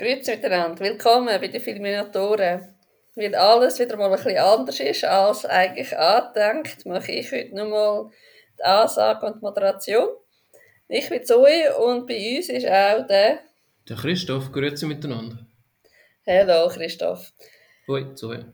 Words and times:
Grüezi 0.00 0.30
miteinander, 0.30 0.78
willkommen 0.78 1.26
bei 1.26 1.48
den 1.48 1.60
Filminatoren. 1.60 2.72
Weil 3.16 3.34
alles 3.34 3.80
wieder 3.80 3.96
mal 3.96 4.04
ein 4.04 4.12
bisschen 4.12 4.38
anders 4.38 4.78
ist 4.78 5.04
als 5.04 5.44
eigentlich 5.44 5.98
angedenkt, 5.98 6.86
mache 6.86 7.10
ich 7.10 7.32
heute 7.32 7.56
nochmal 7.56 8.08
die 8.56 8.62
Ansage 8.62 9.26
und 9.26 9.34
die 9.34 9.40
Moderation. 9.40 10.10
Ich 10.86 11.08
bin 11.08 11.24
Zoe 11.24 11.76
und 11.78 12.06
bei 12.06 12.36
uns 12.36 12.48
ist 12.48 12.66
auch 12.66 13.08
der... 13.08 13.40
Der 13.88 13.96
Christoph, 13.96 14.52
grüezi 14.52 14.86
miteinander. 14.86 15.44
Hallo 16.24 16.68
Christoph. 16.68 17.32
Hoi, 17.88 18.14
Zoe. 18.14 18.52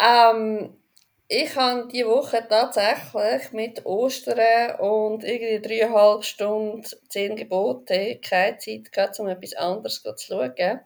Ähm, 0.00 0.78
ich 1.28 1.56
habe 1.56 1.88
diese 1.92 2.06
Woche 2.06 2.46
tatsächlich 2.48 3.52
mit 3.52 3.84
Ostern 3.84 4.78
und 4.78 5.24
irgendwie 5.24 5.60
dreieinhalb 5.60 6.24
Stunden 6.24 6.84
zehn 7.08 7.34
Gebote 7.36 8.20
keine 8.22 8.58
Zeit 8.58 8.92
gehabt, 8.92 9.18
um 9.18 9.26
etwas 9.26 9.54
anderes 9.54 10.02
zu 10.02 10.14
schauen. 10.16 10.80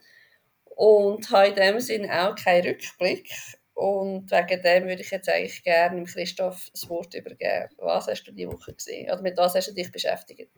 Und 0.76 1.30
habe 1.30 1.48
in 1.48 1.54
dem 1.56 1.80
Sinne 1.80 2.28
auch 2.28 2.34
keinen 2.34 2.68
Rückblick. 2.68 3.30
Und 3.74 4.30
wegen 4.30 4.62
dem 4.62 4.88
würde 4.88 5.02
ich 5.02 5.10
jetzt 5.10 5.28
eigentlich 5.28 5.62
gerne 5.62 6.04
Christoph 6.04 6.70
das 6.72 6.88
Wort 6.88 7.14
übergeben. 7.14 7.68
Was 7.78 8.08
hast 8.08 8.24
du 8.24 8.32
diese 8.32 8.50
Woche 8.50 8.72
gesehen? 8.72 9.10
Oder 9.10 9.20
mit 9.20 9.36
was 9.36 9.54
hast 9.54 9.68
du 9.68 9.74
dich 9.74 9.92
beschäftigt? 9.92 10.50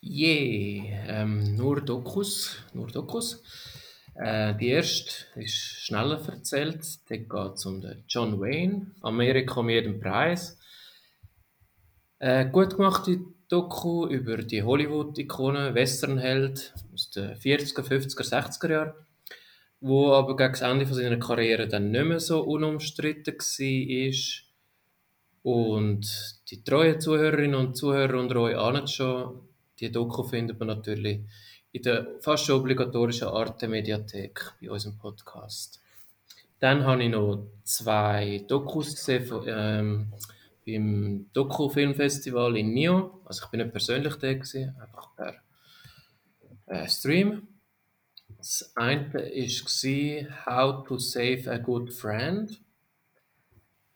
Je, 0.00 0.82
yeah, 0.82 1.22
ähm, 1.22 1.56
nur 1.56 1.80
Dokus, 1.80 2.62
nur 2.72 2.86
Dokus. 2.88 3.42
Äh, 4.18 4.56
die 4.56 4.68
erste 4.68 5.12
ist 5.36 5.54
schneller 5.54 6.20
erzählt. 6.28 6.84
Da 7.08 7.16
geht 7.16 7.54
es 7.54 7.66
um 7.66 7.80
den 7.80 8.02
John 8.08 8.40
Wayne. 8.40 8.90
Amerika 9.00 9.60
um 9.60 9.70
jeden 9.70 10.00
Preis. 10.00 10.58
Äh, 12.18 12.46
gut 12.50 12.76
gemachte 12.76 13.20
Doku 13.48 14.08
über 14.08 14.38
die 14.38 14.62
Hollywood-Ikone, 14.62 15.74
Westernheld 15.74 16.74
aus 16.92 17.10
den 17.10 17.36
40er, 17.36 17.82
50er, 17.82 18.28
60er 18.28 18.70
Jahren, 18.70 18.92
wo 19.80 20.12
aber 20.12 20.36
gegen 20.36 20.50
das 20.50 20.60
Ende 20.62 20.86
seiner 20.86 21.18
Karriere 21.18 21.68
dann 21.68 21.92
nicht 21.92 22.04
mehr 22.04 22.20
so 22.20 22.42
unumstritten 22.42 23.36
war. 23.36 24.44
Und 25.42 26.40
die 26.50 26.64
treuen 26.64 27.00
Zuhörerinnen 27.00 27.54
und 27.54 27.76
Zuhörer 27.76 28.18
unter 28.18 28.36
euch 28.40 28.56
ahnen 28.56 28.88
schon, 28.88 29.48
die 29.78 29.92
Doku 29.92 30.24
findet 30.24 30.58
man 30.58 30.68
natürlich 30.68 31.20
in 31.72 31.82
der 31.82 32.06
fast 32.20 32.44
schon 32.44 32.60
obligatorischen 32.60 33.28
Arte-Mediathek 33.28 34.54
bei 34.60 34.70
unserem 34.70 34.98
Podcast. 34.98 35.80
Dann 36.60 36.84
habe 36.84 37.04
ich 37.04 37.10
noch 37.10 37.46
zwei 37.62 38.44
Dokus 38.48 38.94
gesehen 38.94 39.26
von, 39.26 39.44
ähm, 39.46 40.12
beim 40.66 41.26
Doku-Filmfestival 41.32 42.56
in 42.56 42.74
Nyon. 42.74 43.10
Also 43.24 43.44
ich 43.44 43.50
bin 43.50 43.60
nicht 43.60 43.72
persönlich 43.72 44.16
da 44.16 44.32
gewesen, 44.32 44.74
einfach 44.80 45.14
per 45.14 45.34
äh, 46.66 46.88
Stream. 46.88 47.48
Das 48.36 48.72
eine 48.76 49.12
war 49.12 50.46
How 50.46 50.86
to 50.86 50.98
Save 50.98 51.50
a 51.50 51.58
Good 51.58 51.92
Friend. 51.92 52.60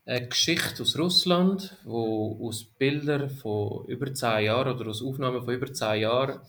Eine 0.04 0.28
Geschichte 0.28 0.82
aus 0.82 0.98
Russland, 0.98 1.76
wo 1.84 2.48
aus 2.48 2.64
Bildern 2.64 3.30
von 3.30 3.86
über 3.86 4.12
zehn 4.14 4.46
Jahren 4.46 4.74
oder 4.74 4.90
aus 4.90 5.02
Aufnahmen 5.02 5.44
von 5.44 5.54
über 5.54 5.72
zehn 5.72 6.00
Jahren 6.02 6.40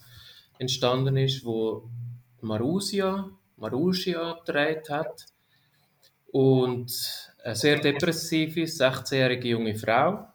entstanden 0.63 1.17
ist, 1.17 1.45
wo 1.45 1.89
Marusia, 2.41 3.29
Marusia 3.57 4.39
gedreht 4.45 4.89
hat. 4.89 5.25
Und 6.31 6.91
eine 7.43 7.55
sehr 7.55 7.79
depressive, 7.79 8.61
16-jährige 8.61 9.49
junge 9.49 9.75
Frau. 9.75 10.27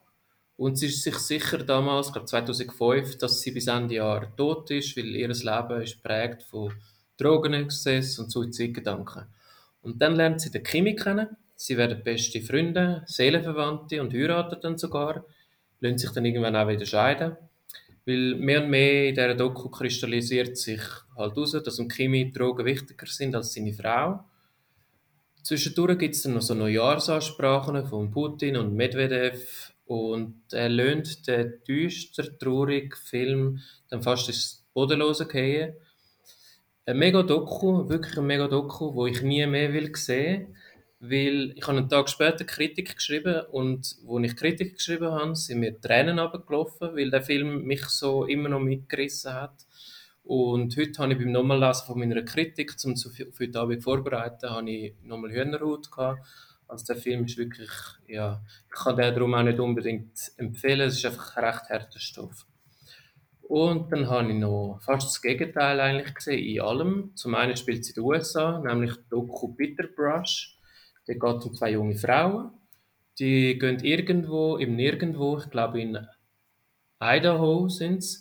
Und 0.57 0.77
sie 0.77 0.87
ist 0.87 1.03
sich 1.03 1.17
sicher 1.17 1.59
damals, 1.59 2.09
ich 2.09 2.13
glaube 2.13 2.27
2005, 2.27 3.19
dass 3.19 3.41
sie 3.41 3.53
bis 3.53 3.67
Ende 3.67 3.95
Jahr 3.97 4.35
tot 4.37 4.71
ist, 4.71 4.97
weil 4.97 5.15
ihr 5.17 5.29
Leben 5.29 5.83
ist 5.83 6.03
prägt 6.03 6.43
von 6.43 6.73
Drogenexzess 7.17 8.19
und 8.19 8.31
Suizidgedanken. 8.31 9.27
Und 9.83 10.01
dann 10.03 10.17
lernt 10.17 10.41
sie 10.41 10.51
den 10.51 10.63
Kimi 10.63 10.95
kennen. 10.95 11.37
Sie 11.55 11.77
werden 11.77 12.03
beste 12.05 12.41
Freunde, 12.41 13.03
Seelenverwandte 13.07 14.01
und 14.01 14.13
heiraten 14.13 14.61
dann 14.61 14.79
sogar. 14.79 15.25
Lassen 15.81 15.99
sich 15.99 16.11
dann 16.11 16.25
irgendwann 16.25 16.57
auch 16.57 16.69
wieder 16.69 16.87
scheiden. 16.87 17.37
Weil 18.09 18.37
mehr 18.37 18.63
und 18.63 18.71
mehr 18.71 19.11
in 19.11 19.15
dieser 19.15 19.35
Doku 19.35 19.69
kristallisiert 19.69 20.57
sich 20.57 20.81
halt 21.15 21.37
heraus, 21.37 21.53
dass 21.53 21.77
dem 21.77 21.89
Kimi 21.89 22.33
Drogen 22.33 22.65
wichtiger 22.65 23.05
sind 23.05 23.37
als 23.37 23.53
seine 23.53 23.75
Frau. 23.75 24.25
Zwischendurch 25.43 25.99
gibt 25.99 26.15
es 26.15 26.23
dann 26.23 26.33
noch 26.33 26.41
so 26.41 26.55
Neujahrsansprachen 26.55 27.85
von 27.87 28.11
Putin 28.11 28.57
und 28.57 28.75
Medvedev 28.75 29.75
und 29.85 30.41
er 30.53 30.71
löhnt 30.71 31.29
den 31.29 31.61
düster, 31.69 32.39
traurigen 32.39 32.97
Film 32.97 33.61
dann 33.91 34.03
fast 34.03 34.31
ins 34.31 34.67
Bodenlose 34.73 35.29
gehen. 35.29 35.75
Ein 36.87 36.97
mega 36.97 37.23
Doku, 37.23 37.91
wirklich 37.91 38.17
ein 38.17 38.27
mega 38.27 38.49
Doku, 38.49 38.95
wo 38.95 39.07
ich 39.07 39.21
nie 39.21 39.47
mehr 39.47 39.75
will 39.75 39.95
sehen 39.95 40.57
weil 41.01 41.53
ich 41.57 41.67
habe 41.67 41.79
einen 41.79 41.89
Tag 41.89 42.09
später 42.09 42.45
Kritik 42.45 42.97
geschrieben 42.97 43.43
und 43.53 43.97
wo 44.03 44.19
ich 44.19 44.37
Kritik 44.37 44.77
geschrieben 44.77 45.13
habe, 45.13 45.37
sind 45.37 45.61
mir 45.61 45.81
Tränen 45.81 46.19
abgelaufen, 46.19 46.97
weil 46.97 47.11
der 47.11 47.23
Film 47.23 47.63
mich 47.65 47.85
so 47.85 48.25
immer 48.25 48.49
noch 48.49 48.61
mitgerissen 48.61 49.33
hat. 49.33 49.67
Und 50.25 50.77
heute 50.77 51.03
habe 51.03 51.13
ich 51.13 51.19
beim 51.19 51.33
Nochmallesen 51.33 51.87
von 51.87 51.99
meiner 51.99 52.23
Kritik, 52.23 52.75
um 52.85 52.97
zu 52.97 53.11
für 53.11 53.31
heute 53.41 53.61
Abend 53.61 53.83
vorbereiten, 53.83 54.51
habe 54.51 54.71
ich 54.71 54.95
nochmal 55.03 55.33
Hühnerhaut 55.33 55.91
gehabt. 55.91 56.27
Also 56.67 56.85
der 56.93 56.97
Film 56.97 57.25
ist 57.25 57.39
wirklich, 57.39 57.71
ja, 58.07 58.43
ich 58.69 58.75
kann 58.75 58.97
den 58.97 59.15
darum 59.15 59.35
auch 59.35 59.43
nicht 59.43 59.59
unbedingt 59.59 60.19
empfehlen, 60.37 60.89
es 60.89 60.97
ist 60.97 61.07
einfach 61.07 61.37
ein 61.37 61.45
recht 61.45 61.71
harter 61.71 61.99
Stoff. 61.99 62.45
Und 63.41 63.91
dann 63.91 64.11
habe 64.11 64.31
ich 64.31 64.39
noch 64.39 64.79
fast 64.83 65.09
das 65.09 65.23
Gegenteil 65.23 65.81
eigentlich 65.81 66.15
gesehen, 66.15 66.45
in 66.45 66.61
allem. 66.61 67.13
Zum 67.15 67.35
einen 67.35 67.57
spielt 67.57 67.87
sie 67.87 67.93
in 67.93 68.03
den 68.03 68.05
USA, 68.05 68.59
nämlich 68.59 68.93
Doku 69.09 69.49
Bitterbrush. 69.49 70.58
Da 71.09 71.15
geht 71.15 71.23
um 71.47 71.55
zwei 71.55 71.71
junge 71.73 71.97
Frauen. 71.97 72.51
Die 73.19 73.59
gehen 73.59 73.83
irgendwo, 73.83 74.59
im 74.59 74.77
Nirgendwo, 74.77 75.39
ich 75.39 75.49
glaube 75.51 75.81
in 75.81 75.99
Idaho 77.01 77.69
sind 77.71 78.05
sie, 78.05 78.19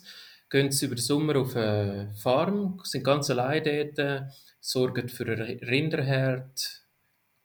gehen 0.48 0.70
sie 0.72 0.86
über 0.86 0.94
den 0.94 1.02
Sommer 1.02 1.36
auf 1.36 1.54
eine 1.54 2.14
Farm, 2.16 2.80
sind 2.84 3.04
ganz 3.04 3.28
allein 3.28 3.62
dort, 3.62 4.32
sorgen 4.60 5.10
für 5.10 5.26
einen 5.26 5.58
Rinderherd, 5.58 6.86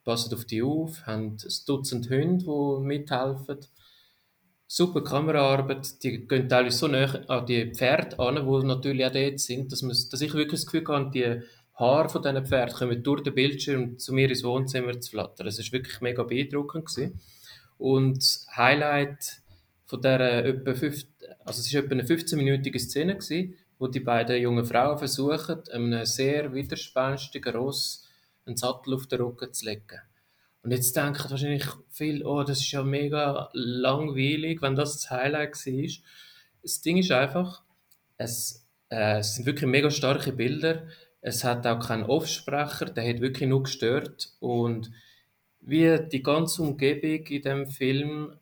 passen 0.05 0.33
auf 0.33 0.45
die 0.45 0.63
auf, 0.63 1.05
haben 1.05 1.31
ein 1.31 1.37
Dutzend 1.67 2.09
Hunde, 2.09 2.45
die 2.45 2.85
mithelfen. 2.85 3.59
Super 4.65 5.03
Kameraarbeit, 5.03 6.01
die 6.03 6.25
gehen 6.25 6.47
teilweise 6.47 6.77
so 6.77 6.87
nah 6.87 7.13
an 7.27 7.45
die 7.45 7.71
Pferde 7.73 8.17
an, 8.17 8.35
die 8.35 8.65
natürlich 8.65 9.05
auch 9.05 9.11
dort 9.11 9.39
sind, 9.41 9.71
dass, 9.71 9.81
man, 9.81 9.95
dass 10.09 10.21
ich 10.21 10.33
wirklich 10.33 10.61
das 10.61 10.65
Gefühl 10.65 10.87
habe, 10.87 11.11
die 11.11 11.41
Haare 11.75 12.09
von 12.09 12.21
diesen 12.21 12.45
Pferden 12.45 12.75
kommen 12.75 13.03
durch 13.03 13.23
den 13.23 13.33
Bildschirm 13.33 13.97
zu 13.97 14.13
mir 14.13 14.29
ins 14.29 14.43
Wohnzimmer 14.43 14.99
zu 14.99 15.11
flattern. 15.11 15.47
Es 15.47 15.57
war 15.57 15.71
wirklich 15.71 16.01
mega 16.01 16.23
beeindruckend. 16.23 16.85
Gewesen. 16.85 17.19
Und 17.77 18.17
das 18.17 18.45
Highlight 18.55 19.41
von 19.85 20.01
dieser 20.01 20.45
etwa 20.45 20.73
fünf, 20.73 21.05
also 21.43 21.59
es 21.59 21.73
war 21.73 21.83
etwa 21.83 21.91
eine 21.93 22.03
15-minütige 22.03 22.79
Szene, 22.79 23.15
gewesen, 23.15 23.55
wo 23.79 23.87
die 23.87 23.99
beiden 23.99 24.41
jungen 24.41 24.65
Frauen 24.65 24.97
versuchen, 24.97 25.61
einem 25.71 26.05
sehr 26.05 26.53
widerspenstigen 26.53 27.55
Ross 27.55 28.07
einen 28.45 28.55
Sattel 28.55 28.93
auf 28.93 29.07
den 29.07 29.21
Rücken 29.21 29.53
zu 29.53 29.65
legen. 29.65 29.99
Und 30.63 30.71
jetzt 30.71 30.95
denken 30.95 31.29
wahrscheinlich 31.29 31.65
viele, 31.89 32.25
oh, 32.25 32.43
das 32.43 32.59
ist 32.59 32.71
ja 32.71 32.83
mega 32.83 33.49
langweilig, 33.53 34.61
wenn 34.61 34.75
das 34.75 34.93
das 34.93 35.11
Highlight 35.11 35.53
war. 35.65 35.89
Das 36.61 36.81
Ding 36.81 36.97
ist 36.97 37.11
einfach, 37.11 37.63
es, 38.17 38.65
äh, 38.89 39.19
es 39.19 39.35
sind 39.35 39.45
wirklich 39.45 39.69
mega 39.69 39.91
starke 39.91 40.31
Bilder. 40.31 40.87
Es 41.25 41.45
hat 41.45 41.65
auch 41.65 41.79
keinen 41.79 42.03
Offsprecher, 42.03 42.85
der 42.85 43.07
hat 43.07 43.21
wirklich 43.21 43.47
nur 43.47 43.63
gestört. 43.63 44.33
Und 44.41 44.91
wie 45.61 45.97
die 46.11 46.21
ganze 46.21 46.61
Umgebung 46.61 47.25
in 47.27 47.41
dem 47.41 47.67
Film 47.69 48.37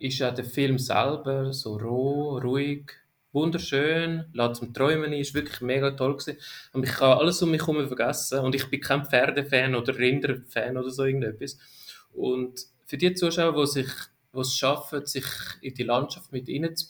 ist 0.00 0.18
ja 0.18 0.32
der 0.32 0.44
Film 0.44 0.78
selber 0.78 1.52
so 1.52 1.76
roh, 1.76 2.38
ruhig, 2.38 2.90
wunderschön, 3.32 4.24
lässt 4.32 4.56
zum 4.56 4.74
Träumen 4.74 5.12
ist 5.12 5.32
wirklich 5.32 5.60
mega 5.60 5.92
toll 5.92 6.16
gewesen. 6.16 6.38
Und 6.72 6.82
ich 6.84 6.90
kann 6.90 7.18
alles 7.18 7.40
um 7.40 7.52
mich 7.52 7.60
herum 7.60 7.86
vergessen 7.86 8.40
und 8.40 8.56
ich 8.56 8.68
bin 8.68 8.80
kein 8.80 9.04
Pferdefan 9.04 9.76
oder 9.76 9.96
Rinderfan 9.96 10.76
oder 10.76 10.90
so 10.90 11.04
irgendetwas. 11.04 11.56
Und 12.12 12.66
für 12.84 12.96
die 12.96 13.14
Zuschauer, 13.14 13.54
die 13.54 13.66
sich 13.70 13.90
es 14.32 14.56
schaffen, 14.56 15.06
sich 15.06 15.24
in 15.60 15.74
die 15.74 15.84
Landschaft 15.84 16.32
mit 16.32 16.48
ihnen 16.48 16.74
zu 16.74 16.86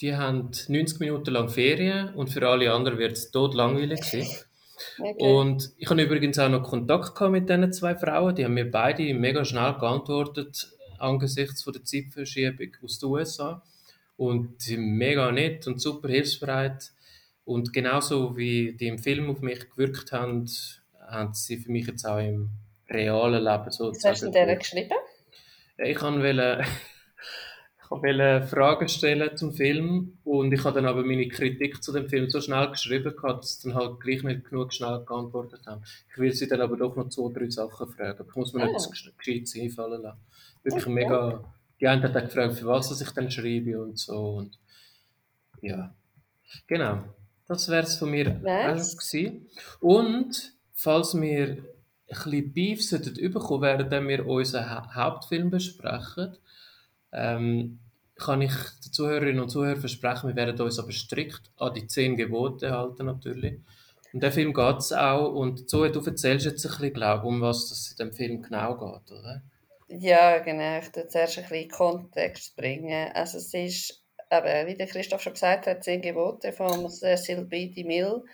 die 0.00 0.14
haben 0.14 0.50
90 0.68 1.00
Minuten 1.00 1.30
lang 1.30 1.48
Ferien 1.48 2.14
und 2.14 2.28
für 2.30 2.46
alle 2.46 2.72
anderen 2.72 2.98
wird 2.98 3.12
es 3.12 3.30
tot 3.30 3.54
langweilig 3.54 4.04
sein. 4.04 4.26
Okay. 4.98 5.14
Und 5.18 5.72
ich 5.78 5.88
habe 5.88 6.02
übrigens 6.02 6.38
auch 6.38 6.50
noch 6.50 6.62
Kontakt 6.62 7.18
mit 7.30 7.48
diesen 7.48 7.72
zwei 7.72 7.96
Frauen. 7.96 8.34
Die 8.34 8.44
haben 8.44 8.52
mir 8.52 8.70
beide 8.70 9.14
mega 9.14 9.42
schnell 9.42 9.72
geantwortet 9.72 10.68
angesichts 10.98 11.62
von 11.62 11.72
der 11.72 11.84
Zeitverschiebung 11.84 12.68
aus 12.82 12.98
den 12.98 13.08
USA. 13.08 13.62
Und 14.16 14.60
sie 14.60 14.74
sind 14.74 14.84
mega 14.96 15.30
nett 15.32 15.66
und 15.66 15.80
super 15.80 16.08
hilfsbereit. 16.08 16.92
Und 17.44 17.72
genauso 17.72 18.36
wie 18.36 18.72
die 18.72 18.88
im 18.88 18.98
Film 18.98 19.30
auf 19.30 19.40
mich 19.40 19.70
gewirkt 19.70 20.12
haben, 20.12 20.46
haben 21.08 21.34
sie 21.34 21.58
für 21.58 21.70
mich 21.70 21.86
jetzt 21.86 22.04
auch 22.04 22.18
im 22.18 22.50
realen 22.88 23.44
Leben 23.44 23.70
so. 23.70 23.90
Was 23.90 24.04
hast 24.04 24.22
du 24.22 24.30
denen 24.30 24.58
geschrieben? 24.58 24.96
Ich 25.78 26.00
wollte 26.02 26.64
wollte 27.90 28.46
Fragen 28.46 28.88
stellen 28.88 29.36
zum 29.36 29.52
Film 29.52 30.18
und 30.24 30.52
ich 30.52 30.64
habe 30.64 30.74
dann 30.76 30.86
aber 30.86 31.04
meine 31.04 31.28
Kritik 31.28 31.82
zu 31.82 31.92
dem 31.92 32.08
Film 32.08 32.28
so 32.30 32.40
schnell 32.40 32.68
geschrieben, 32.70 33.14
dass 33.22 33.60
sie 33.60 33.68
dann 33.68 33.78
halt 33.78 34.00
gleich 34.00 34.22
nicht 34.22 34.44
genug 34.48 34.72
schnell 34.72 35.04
geantwortet 35.04 35.66
haben. 35.66 35.82
Ich 36.10 36.18
will 36.18 36.32
sie 36.32 36.48
dann 36.48 36.60
aber 36.60 36.76
doch 36.76 36.96
noch 36.96 37.08
zwei, 37.08 37.32
drei 37.32 37.48
Sachen 37.50 37.88
fragen. 37.88 38.24
Ich 38.28 38.34
muss 38.36 38.52
mir 38.52 38.62
Ah. 38.62 38.66
nicht 38.66 38.76
das 38.76 38.90
gescheit 38.90 39.14
einfallen 39.60 40.02
lassen. 40.02 40.20
Wirklich 40.62 40.84
Okay. 40.84 40.94
mega... 40.94 41.52
Die 41.78 41.86
einen 41.88 42.02
haben 42.02 42.16
auch 42.16 42.22
gefragt, 42.22 42.54
für 42.54 42.66
was 42.66 43.00
ich 43.00 43.10
dann 43.10 43.30
schreibe 43.30 43.78
und 43.82 43.98
so. 43.98 44.36
Und 44.36 44.58
ja, 45.60 45.94
genau. 46.66 47.02
Das 47.48 47.68
wäre 47.68 47.82
es 47.82 47.96
von 47.96 48.10
mir 48.10 48.30
Nice. 48.42 48.96
Und 49.80 50.54
falls 50.72 51.14
wir 51.20 51.48
ein 51.48 51.64
bisschen 52.08 52.52
Beef 52.52 52.82
sollten 52.82 53.32
bekommen, 53.32 53.62
während 53.62 54.08
wir 54.08 54.26
unseren 54.26 54.70
Ha- 54.70 54.94
Hauptfilm 54.94 55.50
besprechen, 55.50 56.36
ähm, 57.16 57.80
kann 58.16 58.42
ich 58.42 58.52
den 58.84 58.92
Zuhörerinnen 58.92 59.40
und 59.40 59.50
Zuhörern 59.50 59.80
versprechen, 59.80 60.28
wir 60.28 60.36
werden 60.36 60.60
uns 60.60 60.78
aber 60.78 60.92
strikt 60.92 61.50
an 61.56 61.74
die 61.74 61.86
zehn 61.86 62.16
Gebote 62.16 62.70
halten 62.70 63.06
natürlich. 63.06 63.58
Um 64.12 64.20
den 64.20 64.32
Film 64.32 64.54
geht 64.54 64.78
es 64.78 64.92
auch 64.92 65.32
und 65.32 65.68
Zoe, 65.68 65.90
du 65.90 66.00
erzählst 66.00 66.46
jetzt 66.46 66.64
ein 66.64 66.70
bisschen, 66.70 66.94
glaube 66.94 67.26
um 67.26 67.40
was 67.40 67.70
es 67.70 67.90
in 67.90 68.06
dem 68.06 68.14
Film 68.14 68.42
genau 68.42 68.74
geht, 68.74 69.12
oder? 69.12 69.42
Ja, 69.88 70.38
genau. 70.38 70.78
Ich 70.78 70.88
tue 70.90 71.06
zuerst 71.06 71.38
ein 71.38 71.44
bisschen 71.48 71.70
Kontext 71.70 72.56
bringen. 72.56 73.12
Also 73.12 73.38
es 73.38 73.52
ist, 73.52 74.02
eben, 74.32 74.66
wie 74.66 74.76
der 74.76 74.86
Christoph 74.86 75.22
schon 75.22 75.34
gesagt 75.34 75.66
hat, 75.66 75.84
«Zehn 75.84 76.00
Gebote» 76.00 76.52
von 76.52 76.88
Cecil 76.88 77.44
B. 77.44 77.68
DeMille, 77.68 78.24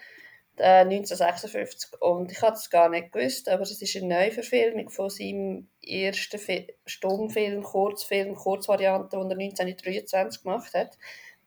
äh, 0.63 0.85
1956. 0.85 2.01
Und 2.01 2.33
ich 2.33 2.41
hatte 2.41 2.57
es 2.57 2.71
gar 2.71 2.89
nicht 2.89 3.13
gewusst, 3.13 3.49
aber 3.49 3.63
es 3.63 3.83
ist 3.83 3.97
eine 3.97 4.07
Neuverfilmung 4.07 4.89
von 4.89 5.11
seinem 5.11 5.69
ersten 5.85 6.39
Fi 6.39 6.75
Stummfilm, 6.87 7.63
Kurzfilm, 7.63 8.35
Kurzvariante, 8.35 9.17
den 9.17 9.31
er 9.31 9.39
1923 9.39 10.43
gemacht 10.43 10.73
hat. 10.75 10.97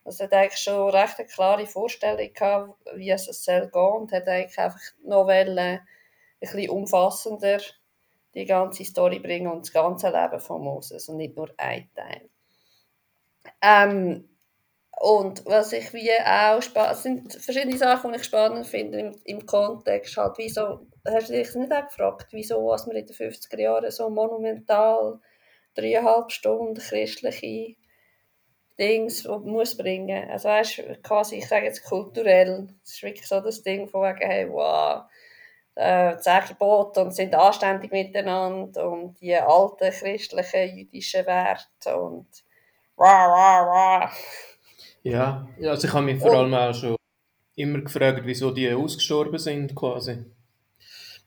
Also 0.04 0.24
er 0.24 0.26
hat 0.26 0.34
eigentlich 0.34 0.62
schon 0.62 0.90
recht 0.90 1.18
eine 1.18 1.28
klare 1.28 1.66
Vorstellung 1.66 2.32
gehabt, 2.32 2.78
wie 2.94 3.10
es 3.10 3.24
soll 3.24 3.68
gehen 3.72 3.82
und 3.82 4.12
hat 4.12 4.28
eigentlich 4.28 4.58
einfach 4.58 4.80
noch 5.02 5.26
wollen, 5.26 5.58
ein 5.58 5.80
bisschen 6.38 6.70
umfassender 6.70 7.58
die 8.34 8.44
ganze 8.44 8.84
Story 8.84 9.18
bringen 9.18 9.50
und 9.50 9.66
das 9.66 9.72
ganze 9.72 10.10
Leben 10.10 10.38
von 10.40 10.62
Moses 10.62 11.08
und 11.08 11.16
nicht 11.16 11.36
nur 11.36 11.52
ein 11.56 11.88
Teil. 11.94 12.28
Ähm, 13.62 14.28
und 14.98 15.44
was 15.44 15.72
ich 15.72 15.92
wie 15.92 16.10
auch 16.24 16.62
spannend, 16.62 16.96
sind 16.96 17.32
verschiedene 17.34 17.76
Sachen, 17.76 18.12
die 18.12 18.18
ich 18.18 18.24
spannend 18.24 18.66
finde 18.66 18.98
im, 18.98 19.20
im 19.24 19.46
Kontext, 19.46 20.16
halt, 20.16 20.38
wieso, 20.38 20.86
hast 21.06 21.28
du 21.28 21.34
dich 21.34 21.54
nicht 21.54 21.72
auch 21.72 21.86
gefragt, 21.86 22.28
wieso 22.32 22.66
was 22.66 22.86
man 22.86 22.96
in 22.96 23.06
den 23.06 23.14
50er 23.14 23.60
Jahren 23.60 23.90
so 23.90 24.08
monumental 24.08 25.20
dreieinhalb 25.74 26.32
Stunden 26.32 26.80
christliche 26.80 27.76
Dings 28.78 29.24
muss 29.24 29.76
bringen, 29.76 30.30
also 30.30 30.48
weißt, 30.48 31.02
quasi, 31.02 31.36
ich 31.36 31.48
sage 31.48 31.66
jetzt 31.66 31.84
kulturell, 31.84 32.68
es 32.82 32.94
ist 32.94 33.02
wirklich 33.02 33.26
so 33.26 33.40
das 33.40 33.62
Ding 33.62 33.88
von 33.88 34.02
wegen, 34.02 34.26
hey, 34.26 34.50
wow, 34.50 35.04
äh, 35.74 36.16
zehn 36.16 36.40
Gebote 36.48 37.02
und 37.02 37.14
sind 37.14 37.34
anständig 37.34 37.92
miteinander 37.92 38.90
und 38.90 39.20
die 39.20 39.36
alten 39.36 39.90
christlichen 39.90 40.76
jüdischen 40.76 41.26
Werte 41.26 41.96
und 41.98 42.26
wah, 42.96 43.28
wah, 43.28 43.66
wah. 43.66 44.12
Ja, 45.10 45.48
also 45.62 45.86
ich 45.86 45.92
habe 45.94 46.04
mich 46.04 46.20
vor 46.20 46.30
Und- 46.32 46.36
allem 46.36 46.54
auch 46.54 46.74
schon 46.74 46.96
immer 47.54 47.80
gefragt, 47.80 48.22
wieso 48.24 48.50
die 48.50 48.70
ausgestorben 48.72 49.38
sind 49.38 49.74
quasi. 49.74 50.24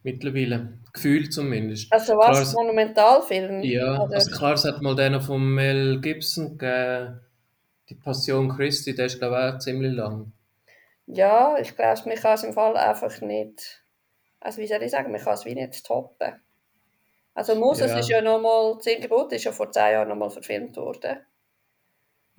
Mittlerweile. 0.04 0.80
Gefühlt 0.94 1.34
zumindest. 1.34 1.92
Also 1.92 2.14
Klar, 2.16 2.30
was, 2.32 2.40
es- 2.42 2.54
Monumentalfilm? 2.54 3.62
Ja, 3.64 4.02
Oder? 4.04 4.16
also 4.16 4.32
klar, 4.32 4.54
es 4.54 4.64
hat 4.66 4.82
mal 4.82 4.96
den 4.96 5.20
von 5.22 5.54
Mel 5.54 6.00
Gibson 6.02 6.58
gegeben, 6.58 7.20
die 7.90 7.96
Passion 7.96 8.50
Christi, 8.50 8.96
der 8.96 9.08
ist 9.08 9.20
glaube 9.20 9.36
ich 9.36 9.56
auch 9.56 9.60
ziemlich 9.60 9.94
lang. 9.94 10.32
Ja, 11.08 11.58
ich 11.60 11.76
glaube, 11.76 12.02
man 12.06 12.16
kann 12.18 12.36
es 12.36 12.44
im 12.44 12.54
Fall 12.54 12.78
einfach 12.78 13.20
nicht, 13.22 13.84
also 14.40 14.62
wie 14.62 14.68
soll 14.68 14.84
ich 14.84 14.92
sagen, 14.92 15.12
man 15.12 15.20
kann 15.22 15.34
es 15.34 15.46
wie 15.46 15.56
nicht 15.56 15.86
toppen. 15.86 16.34
Also 17.34 17.56
Moses 17.56 17.92
Ja. 17.92 18.00
ist 18.00 18.10
ja 18.10 18.22
nochmal, 18.22 18.78
«Zehn 18.80 19.02
Gebote» 19.02 19.36
ist 19.36 19.44
ja 19.46 19.52
vor 19.52 19.72
zehn 19.72 19.94
Jahren 19.94 20.10
nochmal 20.10 20.30
verfilmt 20.30 20.78
worden. 20.78 21.18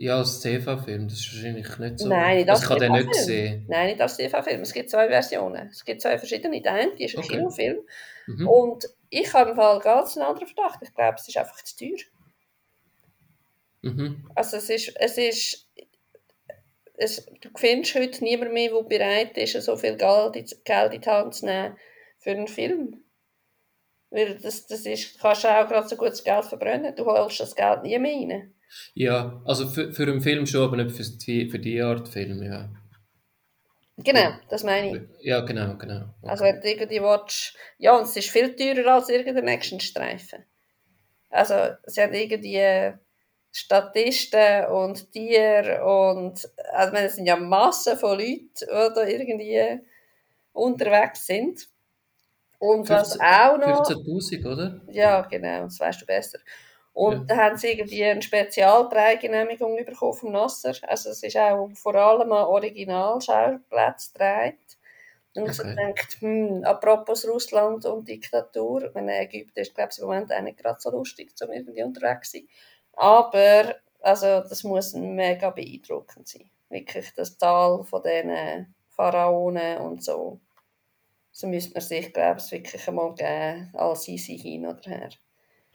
Ja, 0.01 0.17
als 0.17 0.41
TV-Film, 0.41 1.09
das 1.09 1.19
ist 1.19 1.35
wahrscheinlich 1.35 1.79
nicht 1.79 1.99
so. 1.99 2.09
Nein, 2.09 2.39
nicht 2.39 2.49
als 2.49 2.63
ich 2.63 2.71
habe 2.71 2.81
den 2.81 2.93
nicht 2.93 3.03
TV-Film. 3.03 3.27
gesehen. 3.27 3.67
Nein, 3.69 3.87
nicht 3.89 4.01
als 4.01 4.17
TV-Film. 4.17 4.63
Es 4.63 4.73
gibt 4.73 4.89
zwei 4.89 5.09
Versionen. 5.09 5.69
Es 5.69 5.85
gibt 5.85 6.01
zwei 6.01 6.17
verschiedene. 6.17 6.63
Der 6.63 6.73
eine 6.73 6.95
die 6.95 7.05
ist 7.05 7.17
ein 7.17 7.19
Okay. 7.23 7.37
Kinofilm. 7.37 7.81
Mhm. 8.27 8.49
Und 8.49 8.87
ich 9.11 9.31
habe 9.35 9.51
im 9.51 9.57
Fall 9.57 9.79
ganz 9.81 10.17
einen 10.17 10.25
anderen 10.25 10.49
Verdacht. 10.49 10.79
Ich 10.81 10.95
glaube, 10.95 11.17
es 11.19 11.29
ist 11.29 11.37
einfach 11.37 11.63
zu 11.63 11.77
teuer. 11.77 11.99
Mhm. 13.83 14.31
Also 14.35 14.57
es 14.57 14.71
ist, 14.71 14.95
es 14.97 15.19
ist, 15.19 15.69
es, 16.97 17.27
du 17.43 17.51
findest 17.55 17.95
heute 17.95 18.25
niemand 18.25 18.55
mehr, 18.55 18.71
der 18.71 18.83
bereit 18.85 19.37
ist, 19.37 19.53
so 19.63 19.77
viel 19.77 19.97
Geld 19.99 20.35
in, 20.35 20.47
Geld 20.65 20.95
in 20.95 21.01
die 21.03 21.11
Hand 21.11 21.35
zu 21.35 21.45
nehmen 21.45 21.77
für 22.21 22.31
einen 22.31 22.49
Film. 22.49 23.05
Weil 24.09 24.39
das, 24.39 24.67
das 24.67 24.87
ist, 24.87 25.17
du 25.17 25.19
kannst 25.21 25.45
auch 25.45 25.69
gerade 25.69 25.89
so 25.89 25.97
gut 25.97 26.09
das 26.13 26.25
Geld 26.25 26.47
verbrennen. 26.47 26.97
Du 26.97 27.05
holst 27.05 27.39
das 27.41 27.55
Geld 27.55 27.83
nie 27.83 27.99
mehr 27.99 28.15
rein. 28.15 28.55
Ja, 28.95 29.43
also 29.45 29.69
für, 29.69 29.93
für 29.93 30.03
einen 30.05 30.21
Film 30.21 30.47
schon, 30.47 30.63
aber 30.63 30.77
nicht 30.77 30.97
für 30.97 31.03
die, 31.03 31.51
für 31.51 31.59
die 31.59 31.81
Art 31.81 32.09
Film, 32.09 32.43
ja. 32.43 32.71
Genau, 34.03 34.33
das 34.49 34.65
meine 34.65 34.97
ich. 34.97 35.03
Ja, 35.21 35.41
genau, 35.41 35.77
genau. 35.77 36.07
Also 36.23 36.45
wenn 36.45 36.61
du 36.61 36.69
irgendwie 36.69 37.01
willst, 37.01 37.55
ja, 37.79 37.97
und 37.97 38.05
es 38.05 38.17
ist 38.17 38.31
viel 38.31 38.55
teurer 38.57 38.95
als 38.95 39.09
irgendein 39.11 39.49
Actionstreifen. 39.49 40.45
Also 41.29 41.55
sie 41.85 42.01
haben 42.01 42.15
irgendwie 42.15 42.95
Statisten 43.53 44.67
und 44.67 45.13
Tiere 45.13 45.85
und 45.85 46.49
also 46.73 46.93
meine, 46.93 47.07
es 47.07 47.17
sind 47.17 47.27
ja 47.27 47.37
Massen 47.37 47.97
von 47.97 48.19
Leuten, 48.19 48.51
die 48.59 48.67
da 48.67 49.07
irgendwie 49.07 49.81
unterwegs 50.53 51.27
sind. 51.27 51.69
Und 52.59 52.89
was 52.89 53.17
15 53.17 53.21
auch 53.27 53.59
noch... 53.59 53.91
14.000, 53.91 54.53
oder? 54.53 54.81
Ja, 54.93 55.23
genau, 55.23 55.63
das 55.63 55.81
weißt 55.81 56.03
du 56.03 56.07
besser. 56.07 56.39
Und 57.01 57.23
Ja. 57.23 57.31
da 57.31 57.37
haben 57.37 57.57
sie 57.57 57.69
irgendwie 57.73 58.05
eine 58.05 58.21
Spezialpreisgenehmigung 58.23 59.77
bekommen 59.87 60.13
vom 60.15 60.33
Nasser. 60.33 60.75
Also 60.87 61.11
es 61.11 61.23
ist 61.23 61.37
auch 61.37 61.71
vor 61.75 61.95
allem 61.95 62.31
an 62.33 62.45
Originalschauplätzen 62.47 64.13
gedreht. 64.15 64.79
Und 65.35 65.47
ich 65.47 65.55
so 65.55 65.63
Okay. 65.63 65.77
gedacht, 65.77 66.17
hm, 66.21 66.65
apropos 66.65 67.27
Russland 67.29 67.85
und 67.87 68.09
Diktatur, 68.09 68.91
meine, 68.95 69.19
Ägypten 69.21 69.61
ist, 69.61 69.75
glaube 69.75 69.91
ich, 69.93 69.99
im 69.99 70.07
Moment 70.07 70.33
auch 70.33 70.43
nicht 70.43 70.59
gerade 70.59 70.81
so 70.81 70.91
lustig, 70.91 71.33
um 71.43 71.53
irgendwie 71.53 71.83
unterwegs 71.85 72.33
zu 72.33 72.39
sein. 72.39 72.49
Aber, 72.95 73.77
also, 74.03 74.27
das 74.43 74.65
muss 74.65 74.95
mega 74.95 75.51
beeindruckend 75.51 76.29
sein. 76.29 76.51
Wirklich, 76.69 77.13
das 77.15 77.39
Tal 77.39 77.85
von 77.85 78.03
diesen 78.03 78.75
Pharaonen 78.91 79.79
und 79.79 80.03
so. 80.05 80.41
So 81.33 81.49
müsste 81.49 81.75
man 81.75 81.83
sich, 81.83 82.13
glaube 82.13 82.41
ich, 82.45 82.53
wirklich 82.53 82.89
einmal 82.89 83.15
geben, 83.15 83.71
als 83.75 84.05
Sisi 84.05 84.39
hin 84.39 84.67
oder 84.67 84.83
her. 84.91 85.11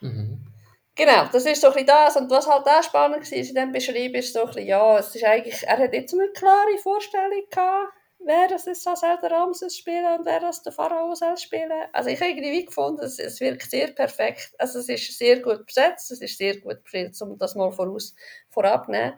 Mhm. 0.01 0.54
Genau, 0.95 1.27
das 1.31 1.45
ist 1.45 1.61
so 1.61 1.71
ein 1.71 1.85
das. 1.85 2.15
Und 2.15 2.29
was 2.31 2.47
halt 2.47 2.65
auch 2.65 2.83
spannend 2.83 3.29
war 3.29 3.37
in 3.37 3.43
diesem 3.43 3.71
Beschrieb, 3.73 4.15
ist 4.15 4.33
so 4.33 4.41
ein 4.41 4.47
bisschen, 4.47 4.67
ja, 4.67 4.97
es 4.99 5.13
ist 5.13 5.23
eigentlich, 5.25 5.61
er 5.63 5.77
hat 5.77 5.93
jetzt 5.93 6.13
eine 6.13 6.29
klare 6.29 6.77
Vorstellung 6.81 7.43
gehabt, 7.49 7.93
wer 8.19 8.47
das 8.47 8.65
ist, 8.65 8.83
soll 8.83 8.95
der 9.21 9.31
Ramses 9.31 9.75
spielen 9.77 10.05
und 10.19 10.25
wer 10.25 10.39
das 10.39 10.63
der 10.63 10.71
Pharao 10.71 11.13
soll 11.13 11.37
spielen. 11.37 11.71
Also 11.91 12.09
ich 12.09 12.19
habe 12.21 12.31
irgendwie 12.31 12.65
gefunden, 12.65 13.03
es, 13.03 13.19
es 13.19 13.41
wirkt 13.41 13.69
sehr 13.69 13.87
perfekt. 13.91 14.53
Also 14.57 14.79
es 14.79 14.87
ist 14.87 15.17
sehr 15.17 15.41
gut 15.41 15.65
besetzt, 15.65 16.11
es 16.11 16.21
ist 16.21 16.37
sehr 16.37 16.59
gut 16.61 16.83
besetzt, 16.83 17.21
um 17.21 17.37
das 17.37 17.55
mal 17.55 17.71
voraus, 17.71 18.15
vorab 18.49 18.85
zu 18.85 18.91
nehmen. 18.91 19.13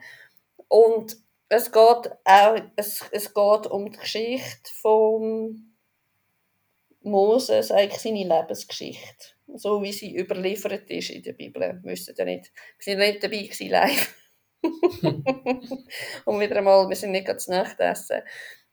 Und 0.67 1.15
es 1.49 1.71
geht 1.71 2.11
auch, 2.25 2.55
es, 2.75 3.05
es 3.11 3.33
geht 3.33 3.67
um 3.67 3.91
die 3.91 3.97
Geschichte 3.99 4.71
von 4.81 5.75
Moses, 7.03 7.71
eigentlich 7.71 8.01
seine 8.01 8.27
Lebensgeschichte. 8.27 9.36
So 9.55 9.81
wie 9.81 9.93
sie 9.93 10.15
überliefert 10.15 10.89
ist 10.89 11.09
in 11.09 11.23
der 11.23 11.33
Bibel. 11.33 11.61
Wir 11.61 11.91
wissen 11.91 12.13
ja 12.17 12.25
nicht, 12.25 12.51
wir 12.77 12.83
sind 12.83 12.99
nicht 12.99 13.23
dabei 13.23 13.37
gewesen, 13.43 13.69
live. 13.69 14.15
Und 16.25 16.39
wieder 16.39 16.57
einmal, 16.57 16.87
wir 16.89 16.95
sind 16.95 17.11
nicht 17.11 17.39
zu 17.39 17.51
Nacht 17.51 17.79
essen. 17.79 18.21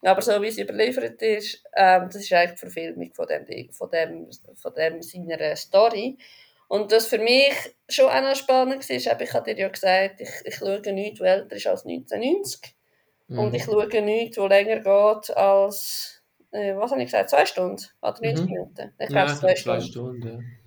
Aber 0.02 0.21
so 0.23 0.40
wie 0.43 0.50
sie 0.50 0.62
überliefert 0.62 1.21
ist, 1.23 1.62
ähm, 1.76 2.04
das 2.12 2.16
ist 2.16 2.33
eigentlich 2.33 2.52
die 2.52 2.59
Verfilmung 2.59 3.12
von 3.14 3.26
dem, 3.26 3.47
von 3.73 3.88
dem, 3.90 4.28
von 4.57 4.75
dem 4.75 5.02
seiner 5.02 5.57
Story. 5.57 6.19
Und 6.69 6.93
was 6.93 7.07
für 7.07 7.19
mich 7.19 7.52
schon 7.88 8.11
auch 8.11 8.21
noch 8.21 8.35
spannend 8.37 8.88
war, 8.88 8.97
ich 8.97 9.09
habe 9.35 9.45
dir 9.54 9.59
ja 9.59 9.69
gesagt, 9.69 10.21
ich, 10.21 10.31
ich 10.45 10.57
schaue 10.57 10.81
nichts, 10.93 11.21
was 11.21 11.28
älter 11.28 11.57
ist 11.57 11.66
als 11.66 11.85
1990. 11.85 12.75
Und 13.35 13.54
Mhm. 13.54 13.54
ich 13.54 13.64
schaue 13.64 14.02
nichts, 14.02 14.37
was 14.38 14.49
länger 14.49 14.76
geht 14.81 15.37
als, 15.37 16.23
äh, 16.52 16.75
was 16.76 16.90
habe 16.90 17.00
ich 17.02 17.07
gesagt, 17.09 17.31
zwei 17.31 17.47
Stunden 17.47 17.83
oder 18.02 18.21
90 18.21 18.47
Mhm. 18.47 18.50
Minuten. 18.50 18.93
Ich 18.99 19.11
Ja, 19.11 19.16
glaube, 19.16 19.33
ich 19.33 19.38
zwei 19.38 19.54
glaube, 19.54 19.59
zwei 19.61 19.81
Stunden. 19.81 19.81
Stunden. 19.81 20.28
ja. 20.28 20.63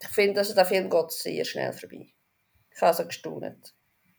Ich 0.00 0.08
finde, 0.08 0.40
also, 0.40 0.54
der 0.54 0.66
Film 0.66 0.90
geht 0.90 1.10
sehr 1.10 1.44
schnell 1.44 1.72
vorbei. 1.72 2.08
Ich 2.70 2.80
habe 2.80 2.88
also 2.88 3.06
gestaunt. 3.06 3.74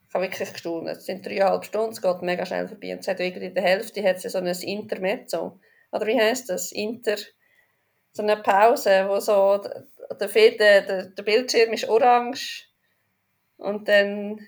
Ich 0.08 0.14
habe 0.14 0.26
wirklich 0.26 0.54
gestaunt. 0.54 0.88
Es 0.88 1.06
sind 1.06 1.26
dreieinhalb 1.26 1.66
Stunden, 1.66 1.92
es 1.92 2.02
geht 2.02 2.22
mega 2.22 2.46
schnell 2.46 2.68
vorbei. 2.68 2.94
Und 2.94 3.00
es 3.00 3.08
hat 3.08 3.20
irgendwie 3.20 3.48
in 3.48 3.56
der 3.56 3.64
Hälfte 3.64 4.04
hat 4.04 4.20
so 4.20 4.38
ein 4.38 4.48
Intermezzo. 4.48 5.60
Oder 5.92 6.08
wie 6.08 6.20
heißt 6.20 6.50
das? 6.50 6.72
Inter... 6.72 7.18
So 8.14 8.24
eine 8.24 8.38
Pause, 8.38 9.06
wo 9.08 9.20
so 9.20 9.62
der, 10.20 10.28
der, 10.28 11.10
der, 11.10 11.24
Bildschirm 11.24 11.72
ist 11.74 11.88
orange 11.88 12.66
und 13.58 13.88
dann 13.88 14.40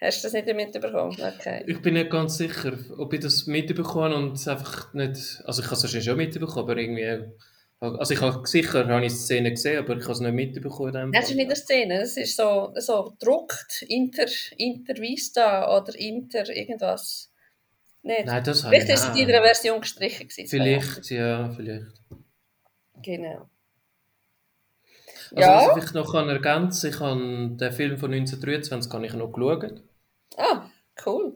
Hast 0.00 0.22
du 0.22 0.26
das 0.26 0.34
nicht 0.34 0.54
mitbekommen? 0.54 1.16
Okay. 1.18 1.64
Ich 1.66 1.80
bin 1.80 1.94
nicht 1.94 2.10
ganz 2.10 2.36
sicher, 2.36 2.78
ob 2.98 3.14
ich 3.14 3.20
das 3.20 3.46
mitbekommen 3.46 4.12
und 4.12 4.46
einfach 4.46 4.92
nicht. 4.92 5.42
Also, 5.46 5.62
ich 5.62 5.66
habe 5.66 5.76
es 5.76 5.82
wahrscheinlich 5.82 6.04
schon 6.04 6.16
mitbekommen, 6.18 6.58
aber 6.58 6.76
irgendwie. 6.76 7.32
Also, 7.78 8.14
ich 8.14 8.20
habe 8.22 8.46
sicher 8.46 8.88
habe 8.88 9.04
ich 9.04 9.12
die 9.12 9.18
Szene 9.18 9.50
gesehen, 9.50 9.78
aber 9.78 9.96
ich 9.96 10.02
habe 10.04 10.12
es 10.12 10.20
nicht 10.20 10.32
mitbekommen. 10.32 11.12
Das 11.12 11.28
ist 11.28 11.36
nicht 11.36 11.46
eine 11.46 11.56
Szene, 11.56 12.00
es 12.00 12.16
ist 12.16 12.34
so, 12.36 12.72
so 12.76 13.10
gedruckt, 13.18 13.82
Inter, 13.82 14.26
Intervista 14.56 15.76
oder 15.76 15.94
Inter 15.98 16.48
irgendwas. 16.48 17.30
Nicht. 18.02 18.24
Nein, 18.24 18.44
das 18.44 18.62
habe 18.64 18.74
Vielleicht 18.74 18.88
ich 18.88 18.94
ist 18.94 19.02
es 19.02 19.08
in 19.08 19.26
dieser 19.26 19.42
Version 19.42 19.80
gestrichen. 19.80 20.28
Gewesen, 20.28 20.48
Vielleicht, 20.48 21.10
ja, 21.10 21.50
vielleicht. 21.50 22.02
Genau. 23.02 23.50
Also, 25.34 25.40
Ja. 25.50 25.76
was 25.76 25.84
ich 25.84 25.92
noch 25.92 26.12
kann 26.12 26.28
ergänzen 26.28 26.90
ich 26.90 27.00
habe 27.00 27.20
den 27.56 27.72
Film 27.72 27.98
von 27.98 28.10
1923 28.12 28.92
habe 28.92 29.06
ich 29.06 29.12
noch 29.12 29.32
geschaut. 29.32 29.82
Ah, 30.36 30.70
cool. 31.04 31.34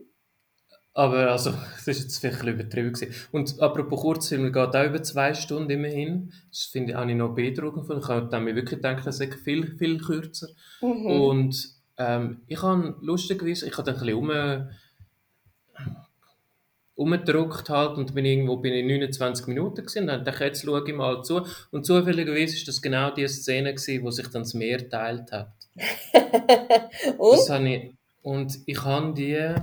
Aber 1.00 1.30
also, 1.30 1.52
das 1.86 1.88
ist 1.88 2.02
jetzt 2.02 2.18
vielleicht 2.18 2.42
ein 2.42 2.48
übertrieben 2.48 2.92
gewesen. 2.92 3.14
Und 3.32 3.58
apropos 3.58 4.02
Kurzfilm, 4.02 4.52
geht 4.52 4.76
auch 4.76 4.84
über 4.84 5.02
zwei 5.02 5.32
Stunden 5.32 5.70
immerhin. 5.70 6.30
Das 6.50 6.64
finde 6.64 6.92
ich, 6.92 7.08
ich 7.08 7.16
noch 7.16 7.34
beeindruckend. 7.34 7.86
Ich 7.88 8.08
habe 8.08 8.40
mir 8.40 8.54
wirklich 8.54 8.82
gedacht, 8.82 9.06
das 9.06 9.18
ist 9.18 9.34
viel, 9.36 9.78
viel 9.78 9.96
kürzer. 9.98 10.48
Mhm. 10.82 11.06
Und 11.06 11.68
ähm, 11.96 12.42
ich 12.48 12.60
habe 12.60 12.96
lustigerweise, 13.00 13.66
ich 13.66 13.78
habe 13.78 13.90
dann 13.90 13.94
ein 13.94 14.04
bisschen 14.04 14.68
um, 16.98 17.06
umgedruckt 17.06 17.70
halt 17.70 17.96
und 17.96 18.14
bin 18.14 18.26
irgendwo 18.26 18.58
bin 18.58 18.74
ich 18.74 18.84
29 18.84 19.46
Minuten 19.46 19.76
gewesen. 19.76 20.06
Dann 20.06 20.22
dachte 20.22 20.44
ich, 20.44 20.48
jetzt 20.48 20.64
schaue 20.66 20.84
ich 20.86 20.94
mal 20.94 21.24
zu. 21.24 21.46
Und 21.70 21.86
zufälligerweise 21.86 22.56
ist 22.56 22.68
das 22.68 22.82
genau 22.82 23.10
die 23.10 23.26
Szene 23.26 23.72
gewesen, 23.72 24.04
wo 24.04 24.10
sich 24.10 24.28
dann 24.28 24.42
das 24.42 24.52
Meer 24.52 24.86
teilt 24.86 25.32
hat. 25.32 25.54
Und? 27.16 27.66
Ich, 27.66 27.94
und 28.22 28.58
ich 28.66 28.84
habe 28.84 29.14
die, 29.14 29.54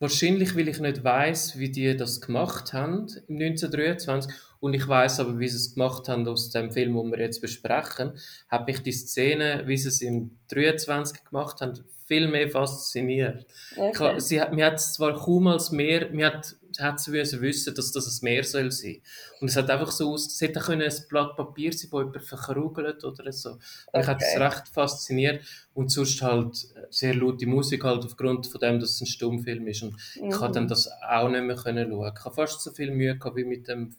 wahrscheinlich, 0.00 0.56
weil 0.56 0.66
ich 0.68 0.80
nicht 0.80 1.04
weiß, 1.04 1.58
wie 1.58 1.70
die 1.70 1.96
das 1.96 2.20
gemacht 2.20 2.72
haben 2.72 3.06
im 3.28 3.36
1923, 3.36 4.32
und 4.58 4.74
ich 4.74 4.86
weiß 4.86 5.20
aber, 5.20 5.38
wie 5.38 5.48
sie 5.48 5.56
es 5.56 5.72
gemacht 5.74 6.08
haben 6.08 6.26
aus 6.28 6.50
dem 6.50 6.70
Film, 6.70 6.94
den 6.94 7.10
wir 7.12 7.20
jetzt 7.20 7.40
besprechen, 7.40 8.12
hat 8.48 8.66
mich 8.66 8.82
die 8.82 8.92
Szene, 8.92 9.62
wie 9.66 9.76
sie 9.78 9.88
es 9.88 10.02
im 10.02 10.32
23 10.48 11.24
gemacht 11.24 11.60
haben, 11.60 11.78
viel 12.06 12.28
mehr 12.28 12.50
fasziniert. 12.50 13.46
Ich 13.72 13.78
Okay. 13.78 13.98
ha- 14.14 14.20
sie 14.20 14.40
hat, 14.40 14.52
mir 14.52 14.66
hat 14.66 14.74
es 14.74 14.92
zwar 14.94 15.14
kaum 15.16 15.46
als 15.46 15.70
Meer, 15.70 16.10
mir 16.10 16.26
hat, 16.26 16.56
hat 16.78 17.00
sie 17.00 17.12
wissen, 17.12 17.74
dass 17.74 17.92
das 17.92 18.06
ein 18.22 18.24
Meer 18.24 18.44
soll 18.44 18.70
sein. 18.70 19.00
Und 19.40 19.48
es 19.48 19.56
hat 19.56 19.70
einfach 19.70 19.90
so 19.90 20.12
aus, 20.12 20.26
es 20.26 20.40
hätte 20.40 20.60
können 20.60 20.82
ein 20.82 20.94
Blatt 21.08 21.36
Papier 21.36 21.72
sein, 21.72 21.88
wo 21.90 22.00
jemand 22.00 22.22
verkrugelt 22.22 23.02
oder 23.04 23.32
so. 23.32 23.58
Mich 23.92 24.06
hat 24.06 24.22
es 24.22 24.38
recht 24.38 24.68
fasziniert. 24.68 25.44
Und 25.74 25.90
sonst 25.90 26.20
halt 26.22 26.56
sehr 26.90 27.14
laute 27.14 27.46
Musik, 27.46 27.84
halt 27.84 28.04
aufgrund 28.04 28.46
von 28.46 28.60
dem, 28.60 28.80
dass 28.80 28.90
es 28.90 29.00
ein 29.00 29.06
Stummfilm 29.06 29.66
ist. 29.66 29.82
Und 29.82 29.96
ich 30.14 30.40
habe 30.40 30.52
dann 30.52 30.64
Mhm. 30.64 30.68
das 30.68 30.88
auch 31.08 31.28
nicht 31.28 31.42
mehr 31.44 31.56
können 31.56 31.90
schauen. 31.90 32.12
Ich 32.16 32.24
habe 32.24 32.34
fast 32.34 32.60
so 32.60 32.70
viel 32.70 32.90
Mühe 32.90 33.16
gehabt 33.16 33.36
wie 33.36 33.44
mit 33.44 33.66
dem 33.68 33.96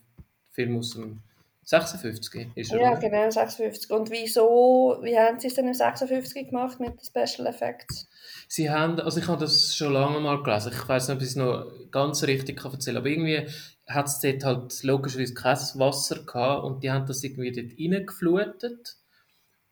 Film 0.50 0.78
aus 0.78 0.90
dem 0.92 1.20
56. 1.64 2.48
Ist 2.54 2.72
er, 2.72 2.80
Ja, 2.80 2.94
genau, 2.96 3.30
56. 3.30 3.90
Und 3.90 4.10
wieso, 4.10 4.98
wie 5.02 5.16
haben 5.18 5.38
sie 5.38 5.46
es 5.46 5.54
denn 5.54 5.68
im 5.68 5.74
56 5.74 6.48
gemacht 6.48 6.80
mit 6.80 6.94
den 7.00 7.04
Special 7.26 7.46
Effects? 7.46 8.08
Sie 8.54 8.68
haben, 8.68 9.00
also 9.00 9.18
ich 9.18 9.28
habe 9.28 9.40
das 9.40 9.74
schon 9.74 9.94
lange 9.94 10.20
mal 10.20 10.42
gelesen. 10.42 10.72
Ich 10.74 10.86
weiß 10.86 11.08
nicht, 11.08 11.16
ob 11.16 11.22
ich 11.22 11.28
es 11.28 11.36
noch 11.36 11.72
ganz 11.90 12.22
richtig 12.24 12.60
kann 12.60 12.72
erzählen 12.72 12.98
aber 12.98 13.06
irgendwie 13.06 13.46
hat 13.88 14.08
es 14.08 14.20
dort 14.20 14.44
halt 14.44 14.82
logischerweise 14.82 15.32
kein 15.32 15.56
Wasser 15.56 16.22
gehabt 16.22 16.64
und 16.64 16.82
die 16.82 16.90
haben 16.90 17.06
das 17.06 17.24
irgendwie 17.24 17.50
dort 17.50 17.72
reingeflutet. 17.80 18.98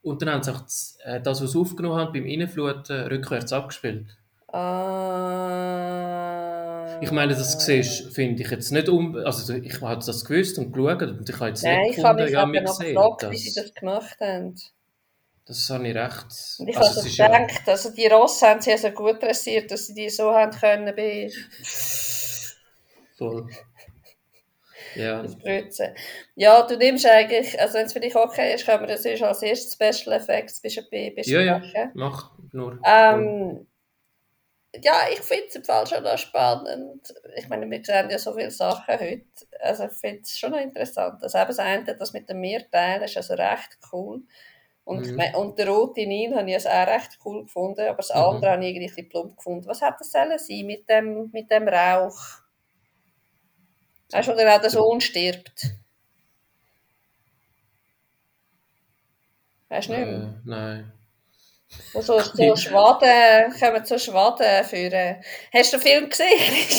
Und 0.01 0.23
dann 0.23 0.31
haben 0.31 0.41
sie 0.41 0.51
auch 0.51 0.61
das, 0.61 0.97
äh, 1.03 1.21
das, 1.21 1.43
was 1.43 1.51
sie 1.51 1.59
aufgenommen 1.59 1.99
haben, 1.99 2.11
beim 2.11 2.23
Reinfluten 2.23 3.05
rückwärts 3.05 3.53
abgespielt. 3.53 4.17
Ah. 4.47 5.11
Ich 7.01 7.11
meine, 7.11 7.35
das 7.35 7.63
siehst, 7.63 8.11
finde 8.15 8.41
ich 8.41 8.49
jetzt 8.49 8.71
nicht 8.71 8.89
um. 8.89 9.15
Also, 9.15 9.53
ich 9.53 9.79
habe 9.79 10.03
das 10.03 10.25
gewusst 10.25 10.57
und 10.57 10.71
geschaut 10.71 11.03
und 11.03 11.29
ich 11.29 11.35
habe 11.35 11.49
jetzt 11.49 11.63
Nein, 11.63 11.81
nicht 11.81 11.99
ich 11.99 12.03
habe 12.03 12.23
gefunden, 12.23 12.23
mich 12.23 12.33
ja, 12.33 12.51
wir 12.51 12.61
noch 12.63 12.73
sehen 12.73 12.95
gefragt, 12.95 13.29
wie 13.29 13.37
sie 13.37 13.53
das 13.53 13.75
gemacht 13.75 14.17
haben. 14.19 14.55
Das 15.45 15.69
habe 15.69 15.87
ich 15.87 15.95
recht. 15.95 16.25
Und 16.57 16.69
ich 16.69 16.77
Also, 16.77 16.99
habe 16.99 17.07
ist 17.07 17.17
ja 17.17 17.27
gedacht, 17.27 17.67
also 17.67 17.89
die 17.91 18.07
Rosse 18.07 18.47
haben 18.47 18.61
sie 18.61 18.69
ja 18.71 18.77
so 18.77 18.89
gut 18.91 19.21
dressiert, 19.21 19.69
dass 19.71 19.87
sie 19.87 19.93
die 19.93 20.09
so 20.09 20.31
haben 20.33 20.51
können 20.51 20.95
bei 20.95 21.29
voll. 23.17 23.47
Ja, 24.95 25.23
Spritzen. 25.27 25.95
Ja, 26.35 26.63
du 26.63 26.77
nimmst 26.77 27.05
eigentlich, 27.05 27.59
also 27.59 27.75
wenn 27.75 27.85
es 27.85 27.93
für 27.93 27.99
dich 27.99 28.15
okay 28.15 28.53
ist, 28.55 28.65
können 28.65 28.81
wir 28.81 28.87
das 28.87 29.05
als 29.05 29.41
erstes 29.41 29.73
Special 29.73 30.15
Effects 30.15 30.61
bes- 30.63 30.89
be- 30.89 31.11
ja, 31.23 31.41
ja, 31.41 31.59
besprechen. 31.59 31.91
mach 31.93 32.31
nur. 32.51 32.79
Ähm, 32.85 33.67
ja, 34.83 34.93
ich 35.11 35.19
finde 35.19 35.45
es 35.49 35.55
im 35.55 35.63
Fall 35.65 35.85
schon 35.85 36.03
noch 36.03 36.17
spannend. 36.17 37.13
Ich 37.35 37.47
meine, 37.49 37.69
wir 37.69 37.83
sehen 37.83 38.09
ja 38.09 38.17
so 38.17 38.33
viele 38.33 38.51
Sachen 38.51 38.97
heute. 38.99 39.25
Also 39.59 39.85
ich 39.85 39.93
finde 39.93 40.21
es 40.23 40.39
schon 40.39 40.51
noch 40.51 40.59
interessant. 40.61 41.21
Also 41.21 41.37
eben 41.37 41.47
das 41.47 41.59
eine, 41.59 41.95
das 41.97 42.13
mit 42.13 42.29
dem 42.29 42.39
Mehrteilen 42.39 43.03
ist 43.03 43.17
also 43.17 43.33
recht 43.33 43.77
cool. 43.91 44.21
Und, 44.91 45.07
Mhm. 45.07 45.17
meine, 45.17 45.37
und 45.39 45.57
der 45.57 45.69
rote 45.69 46.05
Nil 46.05 46.35
habe 46.35 46.49
ich 46.49 46.55
also 46.55 46.69
auch 46.69 46.87
recht 46.87 47.19
cool 47.25 47.43
gefunden, 47.43 47.81
aber 47.81 47.97
das 47.97 48.11
Mhm. 48.13 48.21
andere 48.21 48.51
habe 48.51 48.65
ich 48.65 48.75
irgendwie 48.75 49.03
plump 49.03 49.37
gefunden. 49.37 49.67
Was 49.67 49.81
hat 49.81 49.99
das 49.99 50.11
sollen 50.11 50.37
sein 50.39 50.65
mit 50.65 50.89
dem, 50.89 51.29
mit 51.31 51.49
dem 51.51 51.67
Rauch? 51.67 52.17
Weißt 54.11 54.27
du, 54.27 54.33
wo 54.33 54.37
der 54.37 54.55
auch 54.55 54.61
der 54.61 54.69
Sohn 54.69 55.01
stirbt? 55.01 55.65
Weißt 59.69 59.87
du 59.89 59.93
nicht 59.93 60.07
mehr? 60.07 60.21
Äh, 60.23 60.41
nein. 60.45 60.91
Wo 61.93 62.01
so, 62.01 62.19
so 62.19 62.55
Schwaden, 62.55 63.53
kommen 63.59 63.85
so 63.85 63.97
Schwaden 63.97 64.63
führen. 64.65 65.17
Hast 65.53 65.73
du 65.73 65.77
den 65.77 65.83
Film 65.83 66.09
gesehen? 66.09 66.27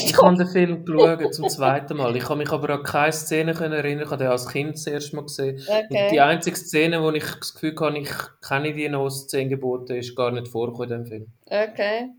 Ich 0.07 0.17
habe 0.23 0.37
den 0.37 0.49
Film 0.49 0.85
geschaut 0.85 1.35
zum 1.35 1.49
zweiten 1.49 1.97
Mal. 1.97 2.17
Ich 2.17 2.25
kann 2.25 2.39
mich 2.39 2.51
aber 2.51 2.71
an 2.71 2.83
keine 2.83 3.13
Szene 3.13 3.55
können 3.55 3.75
erinnern. 3.75 4.05
Ich 4.05 4.11
habe 4.11 4.25
den 4.25 4.31
als 4.33 4.49
Kind 4.49 4.75
das 4.75 4.87
erste 4.87 5.17
Mal 5.17 5.23
gesehen. 5.23 5.57
Und 5.57 5.91
die 5.91 5.97
Okay. 5.97 6.21
einzige 6.21 6.57
Szene, 6.57 7.03
wo 7.03 7.11
ich 7.11 7.25
das 7.25 7.55
Gefühl 7.55 7.75
habe, 7.81 7.99
ich 7.99 8.11
kenne 8.47 8.73
die 8.73 8.89
noch 8.89 9.01
aus 9.01 9.27
zehn 9.29 9.49
Geboten, 9.49 9.97
ist 9.97 10.17
gar 10.17 10.31
nicht 10.31 10.49
vorgekommen 10.49 10.91
in 10.93 11.05
dem 11.05 11.07
Film. 11.07 11.27
okay. 11.47 12.11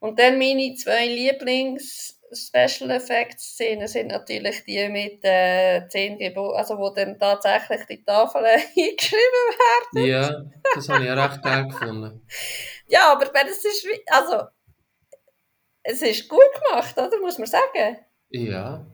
Und 0.00 0.18
dann 0.18 0.38
meine 0.38 0.74
zwei 0.74 1.06
Lieblings-Special 2.30 2.90
Effects-Szenen 2.90 3.88
sind 3.88 4.08
natürlich 4.08 4.64
die 4.64 4.88
mit 4.88 5.20
äh, 5.24 5.86
zehn 5.88 6.18
Geboten, 6.18 6.56
also 6.56 6.78
wo 6.78 6.90
dann 6.90 7.18
tatsächlich 7.18 7.86
die 7.86 8.04
Tafeln 8.04 8.44
eingeschrieben 8.46 9.44
werden. 9.94 10.06
Ja, 10.06 10.44
das 10.74 10.88
habe 10.88 11.04
ich 11.04 11.10
auch 11.10 11.16
recht 11.16 11.42
geil 11.42 11.68
gefunden. 11.68 12.26
Ja, 12.86 13.12
aber 13.12 13.30
meine, 13.32 13.48
es 13.48 13.64
ist, 13.64 13.86
also, 14.08 14.42
es 15.82 16.02
ist 16.02 16.28
gut 16.28 16.40
gemacht, 16.68 16.96
oder? 16.98 17.18
Muss 17.20 17.38
man 17.38 17.46
sagen. 17.46 17.96
Ja, 18.28 18.86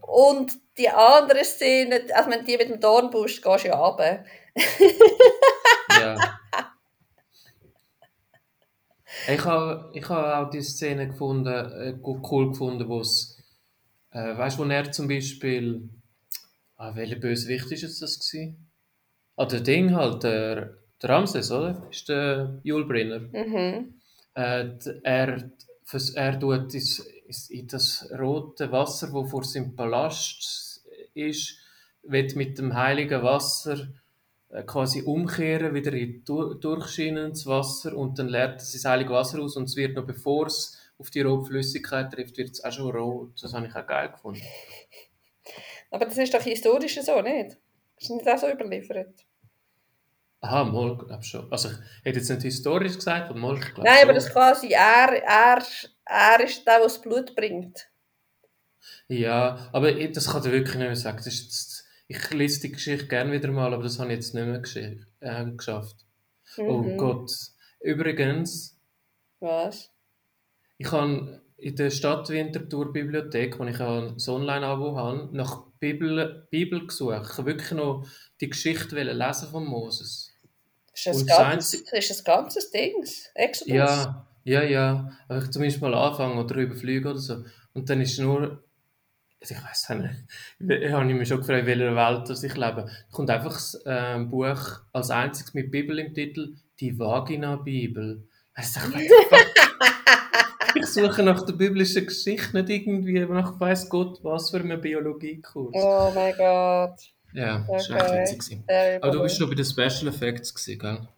Und 0.00 0.52
die 0.78 0.88
andere 0.88 1.44
Szene, 1.44 2.06
also 2.14 2.30
wenn 2.30 2.44
die 2.44 2.56
mit 2.56 2.70
dem 2.70 2.80
Dornbusch 2.80 3.42
gehst 3.42 3.64
du 3.64 3.68
ja 3.68 3.78
runter. 3.78 4.24
ja. 6.00 6.14
Ich 9.28 9.44
habe, 9.44 9.90
ich 9.94 10.08
habe 10.08 10.36
auch 10.36 10.50
die 10.50 10.62
Szene 10.62 11.08
gefunden, 11.08 11.48
äh, 11.48 11.98
cool 12.02 12.50
gefunden, 12.50 12.88
wo 12.88 13.00
es, 13.00 13.38
äh, 14.10 14.36
weißt 14.36 14.58
du, 14.58 14.64
wo 14.64 14.68
er 14.68 14.90
zum 14.92 15.08
Beispiel, 15.08 15.88
ah, 16.76 16.94
welcher 16.94 17.16
Bösewicht 17.16 17.70
ist 17.70 17.82
jetzt 17.82 18.02
das 18.02 18.18
gewesen? 18.18 18.70
Ah, 19.36 19.46
der 19.46 19.60
Ding 19.60 19.94
halt, 19.94 20.22
der, 20.22 20.78
der 21.02 21.10
Ramses, 21.10 21.50
oder? 21.50 21.86
Ist 21.90 22.08
der 22.08 22.60
Julbrenner. 22.62 23.20
Mhm. 23.20 23.94
Äh, 24.34 24.68
er, 25.02 25.50
er 26.14 26.40
tut 26.40 26.74
ins, 26.74 26.98
in 27.50 27.66
das 27.68 28.08
rote 28.18 28.72
Wasser, 28.72 29.12
wo 29.12 29.24
vor 29.24 29.44
seinem 29.44 29.76
Palast 29.76 30.84
ist, 31.14 31.58
wird 32.02 32.36
mit 32.36 32.58
dem 32.58 32.74
heiligen 32.74 33.22
Wasser 33.22 33.88
quasi 34.66 35.02
umkehren, 35.02 35.74
wieder 35.74 35.92
in 35.92 36.24
du- 36.24 36.54
durchschienendes 36.54 37.46
Wasser 37.46 37.96
und 37.96 38.18
dann 38.18 38.28
leert 38.28 38.60
es 38.60 38.72
das 38.72 38.84
heilige 38.84 39.10
Wasser 39.12 39.40
aus 39.40 39.56
und 39.56 39.64
es 39.64 39.76
wird 39.76 39.96
noch 39.96 40.06
bevor 40.06 40.46
es 40.46 40.78
auf 40.98 41.10
die 41.10 41.22
rote 41.22 41.46
Flüssigkeit 41.48 42.12
trifft, 42.12 42.36
wird 42.38 42.50
es 42.50 42.64
auch 42.64 42.72
schon 42.72 42.90
rot. 42.90 43.42
Das 43.42 43.54
habe 43.54 43.66
ich 43.66 43.74
auch 43.74 43.86
geil 43.86 44.10
gefunden. 44.10 44.42
Aber 45.90 46.04
das 46.06 46.18
ist 46.18 46.34
doch 46.34 46.42
historisch 46.42 47.00
so, 47.00 47.20
nicht? 47.22 47.56
Ist 47.96 48.10
nicht 48.10 48.28
auch 48.28 48.38
so 48.38 48.48
überliefert? 48.50 49.24
Aha, 50.42 50.64
mal, 50.64 50.96
glaube 50.98 51.22
schon. 51.22 51.50
Also 51.52 51.70
ich 51.70 51.76
hätte 52.04 52.18
jetzt 52.18 52.28
nicht 52.30 52.42
historisch 52.42 52.96
gesagt, 52.96 53.30
aber 53.30 53.38
mal, 53.38 53.56
ich 53.58 53.74
glaube 53.74 53.88
Nein, 53.88 53.98
aber 54.02 54.12
schon. 54.12 54.14
das 54.14 54.30
quasi, 54.30 54.68
er, 54.68 55.22
er, 55.22 55.62
er 56.06 56.40
ist 56.44 56.66
der, 56.66 56.74
der 56.78 56.84
das 56.84 57.00
Blut 57.00 57.34
bringt. 57.34 57.88
Ja, 59.08 59.68
aber 59.72 59.92
das 59.92 60.26
kann 60.30 60.40
ich 60.44 60.52
wirklich 60.52 60.76
nicht 60.76 60.86
mehr 60.86 60.96
sagen. 60.96 61.18
Das 61.18 61.26
ist 61.26 61.52
ich 62.10 62.30
lese 62.30 62.62
die 62.62 62.72
Geschichte 62.72 63.06
gerne 63.06 63.30
wieder 63.32 63.52
mal, 63.52 63.72
aber 63.72 63.84
das 63.84 64.00
habe 64.00 64.10
ich 64.10 64.16
jetzt 64.16 64.34
nicht 64.34 64.44
mehr 64.44 65.00
äh, 65.20 65.50
geschafft. 65.52 65.96
Oh 66.58 66.78
Mhm. 66.78 66.96
Gott. 66.98 67.30
Übrigens, 67.80 68.76
Was? 69.38 69.90
ich 70.76 70.90
habe 70.90 71.40
in 71.56 71.76
der 71.76 71.90
Stadt 71.90 72.28
Winterthur 72.28 72.92
Bibliothek, 72.92 73.58
wo 73.60 73.64
ich 73.64 73.78
ein 73.80 74.16
Online-Abo 74.26 74.96
habe, 74.96 75.28
nach 75.32 75.66
Bibel, 75.78 76.48
Bibel 76.50 76.84
gesucht. 76.84 77.28
Ich 77.30 77.38
habe 77.38 77.46
wirklich 77.46 77.70
noch 77.70 78.04
die 78.40 78.50
Geschichte 78.50 79.00
lesen 79.00 79.48
von 79.48 79.64
Moses. 79.64 80.32
Ist 80.92 81.06
das, 81.06 81.20
Und 81.20 81.28
ganz, 81.28 81.70
das 81.70 81.92
ist 81.92 82.10
das 82.10 82.24
ganzes 82.24 82.70
Ding? 82.72 83.04
Exodus? 83.34 83.72
Ja, 83.72 84.26
Ja, 84.42 84.62
ja. 84.64 85.12
Einfach 85.28 85.48
zumindest 85.50 85.80
mal 85.80 85.94
anfangen 85.94 86.38
oder 86.38 86.56
überfliegen 86.56 87.06
oder 87.06 87.20
so. 87.20 87.44
Und 87.72 87.88
dann 87.88 88.00
ist 88.00 88.18
nur, 88.18 88.64
also 89.40 89.54
ich 89.54 89.64
weiß 89.64 89.88
nicht, 89.90 90.82
ich 90.82 90.92
habe 90.92 91.04
mich 91.06 91.28
schon 91.28 91.38
gefragt, 91.38 91.60
in 91.60 91.66
welcher 91.66 91.96
Welt 91.96 92.30
ich 92.30 92.54
lebe. 92.54 92.84
Da 92.84 92.88
kommt 93.10 93.30
einfach 93.30 93.58
äh, 93.86 94.14
ein 94.14 94.28
Buch 94.28 94.80
als 94.92 95.10
einziges 95.10 95.54
mit 95.54 95.70
Bibel 95.70 95.98
im 95.98 96.12
Titel, 96.12 96.56
die 96.78 96.98
Vagina-Bibel. 96.98 98.26
Du, 98.54 98.98
ich 98.98 99.10
ich 100.74 100.86
suche 100.86 101.22
nach 101.22 101.46
der 101.46 101.54
biblischen 101.54 102.06
Geschichte, 102.06 102.54
nicht 102.54 102.68
irgendwie 102.68 103.20
nach 103.20 103.58
weiß 103.58 103.88
Gott 103.88 104.22
was 104.22 104.50
für 104.50 104.58
einen 104.58 104.78
Biologiekurs. 104.78 105.74
Oh 105.74 106.12
mein 106.14 106.34
Gott. 106.36 107.00
Ja, 107.32 107.64
das 107.70 107.88
war 107.90 108.12
echt 108.18 108.34
witzig. 108.34 108.58
Aber 109.00 109.12
du 109.12 109.22
bist 109.22 109.38
schon 109.38 109.48
bei 109.48 109.54
den 109.54 109.64
Special 109.64 110.08
Effects, 110.08 110.54
gewesen, 110.54 110.78
gell? 110.78 111.08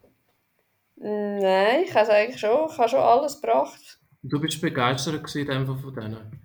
Nein, 0.95 1.83
ich 1.83 1.93
habe 1.93 2.05
es 2.05 2.09
eigentlich 2.09 2.39
schon, 2.39 2.69
ich 2.71 2.77
habe 2.77 2.89
schon 2.89 2.99
alles 2.99 3.41
gebracht. 3.41 3.99
Du 4.21 4.39
bist 4.39 4.61
begeistert 4.61 5.21
gewesen, 5.21 5.49
einfach 5.51 5.77
von 5.77 5.93
denen? 5.93 6.42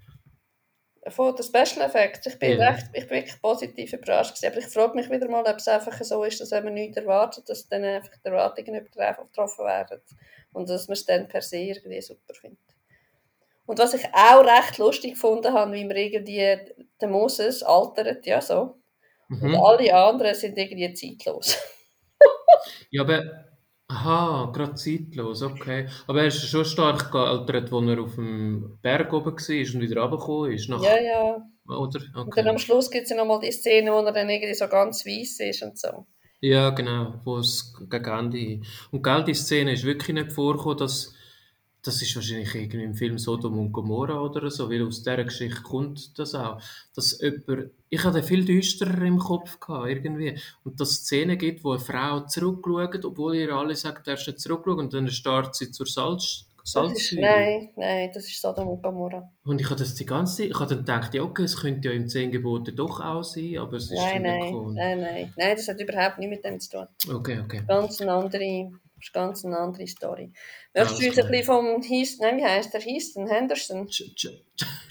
Von 1.10 1.34
den 1.34 1.44
Special 1.44 1.86
Effects. 1.86 2.26
Ich 2.26 2.38
bin, 2.38 2.58
ja. 2.58 2.70
recht, 2.70 2.86
ich 2.92 3.06
bin 3.08 3.18
wirklich 3.18 3.40
positiv 3.40 3.92
überrascht 3.92 4.34
gewesen. 4.34 4.52
Aber 4.52 4.58
ich 4.58 4.66
frage 4.66 4.94
mich 4.94 5.10
wieder 5.10 5.28
mal, 5.28 5.44
ob 5.44 5.56
es 5.56 5.68
einfach 5.68 6.02
so 6.02 6.24
ist, 6.24 6.40
dass 6.40 6.50
wenn 6.50 6.64
man 6.64 6.74
nichts 6.74 6.96
erwartet, 6.96 7.48
dass 7.48 7.68
dann 7.68 7.84
einfach 7.84 8.12
die 8.16 8.28
Erwartungen 8.28 8.86
übertroffen 8.86 9.64
werden. 9.64 10.00
Und 10.52 10.68
dass 10.68 10.88
man 10.88 10.94
es 10.94 11.04
dann 11.04 11.28
per 11.28 11.42
se 11.42 11.58
irgendwie 11.58 12.00
super 12.00 12.34
findet. 12.34 12.58
Und 13.66 13.78
was 13.78 13.92
ich 13.92 14.04
auch 14.14 14.44
recht 14.44 14.78
lustig 14.78 15.12
gefunden 15.12 15.52
habe, 15.52 15.72
wie 15.72 15.84
man 15.84 15.96
irgendwie 15.96 16.58
der 17.00 17.08
Moses 17.08 17.62
altert, 17.62 18.24
ja 18.24 18.40
so. 18.40 18.78
Mhm. 19.28 19.42
Und 19.42 19.56
alle 19.56 19.94
anderen 19.94 20.34
sind 20.34 20.56
irgendwie 20.56 20.94
zeitlos. 20.94 21.58
ja, 22.90 23.02
aber 23.02 23.44
Aha, 23.90 24.50
gerade 24.52 24.74
zeitlos, 24.74 25.42
okay. 25.42 25.88
Aber 26.06 26.20
er 26.20 26.26
ist 26.26 26.46
schon 26.46 26.66
stark 26.66 27.10
gealtert, 27.10 27.72
als 27.72 27.88
er 27.88 28.00
auf 28.02 28.14
dem 28.16 28.78
Berg 28.82 29.12
oben 29.14 29.26
war 29.26 29.32
und 29.32 29.80
wieder 29.80 30.02
runtergekommen 30.02 30.52
ist. 30.52 30.68
Nach... 30.68 30.82
Ja, 30.82 31.00
ja. 31.00 31.36
Oder? 31.66 32.00
Und 32.14 32.36
dann 32.36 32.48
am 32.48 32.58
Schluss 32.58 32.90
gibt 32.90 33.04
es 33.04 33.10
ja 33.10 33.16
nochmal 33.16 33.40
die 33.40 33.50
Szene, 33.50 33.90
wo 33.92 34.00
er 34.00 34.12
dann 34.12 34.28
irgendwie 34.28 34.54
so 34.54 34.68
ganz 34.68 35.06
weiss 35.06 35.40
ist 35.40 35.62
und 35.62 35.78
so. 35.78 36.06
Ja, 36.40 36.70
genau, 36.70 37.14
wo 37.24 37.38
es 37.38 37.74
gegen 37.88 38.04
Ende... 38.04 38.60
Und 38.90 39.02
gell, 39.02 39.24
die 39.24 39.34
Szene 39.34 39.72
ist 39.72 39.84
wirklich 39.84 40.14
nicht 40.14 40.32
vorgekommen, 40.32 40.78
dass 40.78 41.14
das 41.82 42.02
ist 42.02 42.14
wahrscheinlich 42.16 42.54
irgendwie 42.54 42.84
im 42.84 42.94
Film 42.94 43.18
Sodom 43.18 43.58
und 43.58 43.72
Gomorra 43.72 44.20
oder 44.20 44.50
so, 44.50 44.68
weil 44.70 44.86
aus 44.86 45.02
dieser 45.02 45.24
Geschichte 45.24 45.62
kommt 45.62 46.18
das 46.18 46.34
auch, 46.34 46.60
dass 46.94 47.20
jemand, 47.20 47.70
ich 47.88 48.04
hatte 48.04 48.22
viel 48.22 48.44
düsterer 48.44 49.02
im 49.02 49.18
Kopf 49.18 49.60
gehabt, 49.60 49.88
irgendwie, 49.88 50.38
und 50.64 50.80
dass 50.80 50.90
es 50.90 50.96
Szenen 51.04 51.38
gibt, 51.38 51.64
wo 51.64 51.72
eine 51.72 51.80
Frau 51.80 52.20
zurückschaut, 52.20 53.04
obwohl 53.04 53.36
ihr 53.36 53.52
alle 53.52 53.76
sagt, 53.76 54.08
er 54.08 54.14
ist 54.14 54.26
nicht 54.26 54.40
zurückschauen, 54.40 54.80
und 54.80 54.92
dann 54.92 55.08
starrt 55.08 55.54
sie 55.54 55.70
zur 55.70 55.86
Salz, 55.86 56.48
Salzsäure. 56.64 57.22
Nein, 57.22 57.70
nein, 57.76 58.10
das 58.12 58.26
ist 58.26 58.42
Sodom 58.42 58.68
und 58.68 58.82
Gomorra. 58.82 59.30
Und 59.44 59.60
ich 59.60 59.66
habe 59.70 59.76
das 59.76 59.94
die 59.94 60.04
ganze 60.04 60.44
ich 60.44 60.54
habe 60.54 60.66
dann 60.66 60.78
gedacht, 60.78 61.14
ja, 61.14 61.22
okay, 61.22 61.44
es 61.44 61.56
könnte 61.56 61.88
ja 61.88 61.94
im 61.94 62.08
Zehn 62.08 62.30
Gebote 62.30 62.72
doch 62.72 63.00
auch 63.00 63.22
sein, 63.22 63.56
aber 63.56 63.78
es 63.78 63.84
ist 63.84 63.92
nein, 63.92 64.22
nein. 64.22 64.52
Nein, 64.74 65.00
nein, 65.00 65.32
nein, 65.34 65.56
das 65.56 65.66
hat 65.68 65.80
überhaupt 65.80 66.18
nichts 66.18 66.36
mit 66.36 66.44
dem 66.44 66.60
zu 66.60 66.70
tun. 66.70 66.86
Okay, 67.16 67.40
okay. 67.42 67.62
Ganz 67.66 68.00
eine 68.02 68.12
andere 68.12 68.70
ist 69.00 69.12
ganz 69.12 69.44
eine 69.44 69.58
andere 69.58 69.86
Story. 69.86 70.32
Möchtest 70.74 71.02
du 71.02 71.06
uns 71.06 71.18
ein 71.18 71.30
bisschen 71.30 71.44
vom 71.44 71.82
Heaston, 71.82 72.26
nein, 72.26 72.38
wie 72.38 72.44
heißt 72.44 72.74
der 72.74 72.80
Heaston? 72.80 73.26
Henderson? 73.28 73.88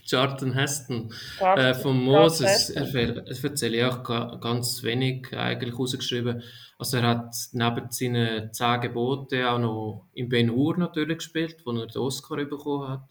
Charlton 0.05 0.53
Heston. 0.53 1.13
Äh, 1.39 1.73
von 1.73 2.03
Moses. 2.03 2.69
Er, 2.69 2.93
er 2.93 3.27
erzähle 3.27 3.77
ich 3.77 3.83
auch 3.83 4.39
ganz 4.39 4.83
wenig 4.83 5.33
eigentlich 5.33 5.77
rausgeschrieben. 5.77 6.41
Also 6.79 6.97
er 6.97 7.07
hat 7.07 7.35
neben 7.53 7.91
seinen 7.91 8.53
zehn 8.53 8.81
Geboten 8.81 9.43
auch 9.43 9.59
noch 9.59 10.07
in 10.13 10.29
Ben 10.29 10.51
Hur 10.51 10.77
natürlich 10.77 11.17
gespielt, 11.17 11.57
wo 11.65 11.71
er 11.71 11.87
den 11.87 12.01
Oscar 12.01 12.37
bekommen 12.37 12.87
hat. 12.87 13.09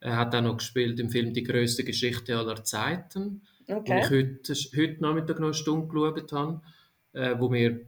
Er 0.00 0.16
hat 0.16 0.34
auch 0.34 0.42
noch 0.42 0.58
gespielt 0.58 1.00
im 1.00 1.10
Film 1.10 1.32
Die 1.32 1.42
größte 1.42 1.82
Geschichte 1.82 2.36
aller 2.36 2.62
Zeiten, 2.62 3.42
okay. 3.66 3.82
wo 3.86 3.98
ich 3.98 4.10
heute, 4.10 4.54
heute 4.76 5.02
Nachmittag 5.02 5.40
noch 5.40 5.48
eine 5.48 5.54
Stunde 5.54 5.88
geschaut 5.88 6.32
habe, 6.32 6.62
äh, 7.12 7.34
wo 7.38 7.48
mir 7.48 7.86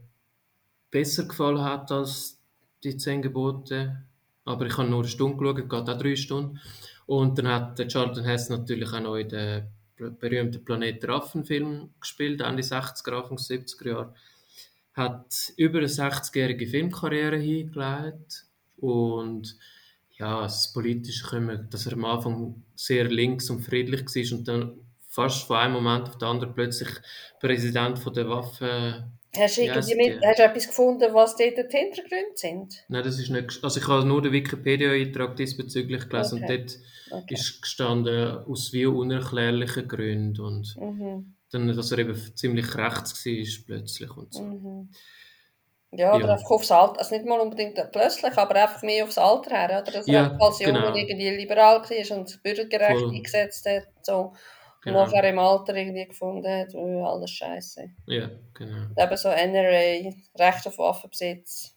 besser 0.91 1.25
gefallen 1.25 1.61
hat 1.61 1.91
als 1.91 2.39
die 2.83 2.97
zehn 2.97 3.21
Gebote. 3.21 4.03
Aber 4.45 4.65
ich 4.65 4.77
habe 4.77 4.89
nur 4.89 4.99
eine 4.99 5.07
Stunde 5.07 5.37
geschaut, 5.37 5.69
geht 5.69 5.89
auch 5.89 5.97
drei 5.97 6.15
Stunden. 6.15 6.59
Und 7.05 7.37
dann 7.37 7.47
hat 7.47 7.87
Charlton 7.87 8.23
Hess 8.23 8.49
natürlich 8.49 8.91
auch 8.91 8.99
noch 8.99 9.15
in 9.15 9.29
den 9.29 9.67
berühmten 10.19 10.63
Planet 10.63 11.07
Raffen-Film 11.07 11.89
gespielt, 11.99 12.41
Ende 12.41 12.63
60er, 12.63 13.21
Anfang 13.21 13.37
70er 13.37 13.87
Jahre. 13.87 14.13
Hat 14.93 15.53
über 15.57 15.79
eine 15.79 15.87
60-jährige 15.87 16.67
Filmkarriere 16.67 17.37
hingelegt 17.37 18.45
und 18.77 19.57
ja, 20.17 20.41
das 20.41 20.73
Politische 20.73 21.27
können 21.27 21.67
dass 21.69 21.85
er 21.85 21.93
am 21.93 22.05
Anfang 22.05 22.63
sehr 22.75 23.05
links 23.05 23.49
und 23.49 23.61
friedlich 23.61 24.05
war 24.05 24.37
und 24.37 24.47
dann 24.47 24.79
fast 25.07 25.47
von 25.47 25.57
einem 25.57 25.73
Moment 25.73 26.09
auf 26.09 26.17
den 26.17 26.27
anderen 26.27 26.53
plötzlich 26.53 26.89
Präsident 27.39 27.99
von 27.99 28.13
der 28.13 28.29
Waffen 28.29 29.18
Hast 29.37 29.57
du, 29.57 29.61
yes, 29.61 29.95
mit, 29.95 30.25
hast 30.25 30.39
du 30.39 30.43
etwas 30.43 30.67
gefunden, 30.67 31.13
was 31.13 31.35
dort 31.35 31.55
die 31.57 31.77
Hintergründe 31.77 32.31
sind? 32.35 32.83
Nein, 32.87 33.03
das 33.03 33.19
ist 33.19 33.29
nicht. 33.29 33.59
Also 33.63 33.79
ich 33.79 33.87
habe 33.87 34.03
nur 34.03 34.23
den 34.23 34.31
Wikipedia-Eintrag 34.31 35.35
diesbezüglich 35.35 36.09
gelesen 36.09 36.43
okay. 36.43 36.57
und 36.57 36.67
dort 37.11 37.21
okay. 37.21 37.33
ist 37.35 37.61
gestanden 37.61 38.43
aus 38.47 38.73
wie 38.73 38.87
unerklärlichen 38.87 39.87
Gründen 39.87 40.41
und 40.41 40.75
mhm. 40.77 41.35
dann, 41.51 41.67
dass 41.67 41.91
er 41.91 41.99
eben 41.99 42.15
ziemlich 42.35 42.75
rechts 42.75 43.23
war 43.23 43.65
plötzlich 43.67 44.17
und 44.17 44.33
so. 44.33 44.43
Mhm. 44.43 44.89
Ja, 45.91 46.15
oder 46.15 46.27
ja. 46.27 46.33
einfach 46.33 46.51
aufs 46.51 46.71
Alter, 46.71 46.99
also 46.99 47.15
nicht 47.15 47.25
mal 47.25 47.39
unbedingt 47.39 47.79
plötzlich, 47.91 48.37
aber 48.37 48.55
einfach 48.55 48.83
mehr 48.83 49.03
aufs 49.03 49.17
Alter 49.17 49.55
her, 49.55 49.81
oder? 49.81 49.91
Dass 49.91 50.07
ja, 50.07 50.27
er 50.27 50.41
als 50.41 50.59
Junge 50.59 50.73
genau. 50.73 50.95
irgendwie 50.95 51.29
liberal 51.29 51.81
war 51.81 52.17
und 52.17 52.43
bürgergerecht 52.43 52.99
Voll. 52.99 53.09
eingesetzt 53.15 53.65
hat, 53.67 53.87
so. 54.01 54.33
Genau. 54.81 55.03
Und 55.03 55.11
nachher 55.11 55.29
im 55.29 55.39
Alter 55.39 55.75
irgendwie 55.75 56.07
gefunden 56.07 56.47
hat, 56.47 56.73
alles 56.73 57.31
scheiße. 57.31 57.89
Ja, 58.05 58.29
genau. 58.53 58.85
eben 58.97 59.17
so 59.17 59.29
NRA, 59.29 60.13
Recht 60.37 60.67
auf 60.67 60.77
Waffenbesitz. 60.77 61.75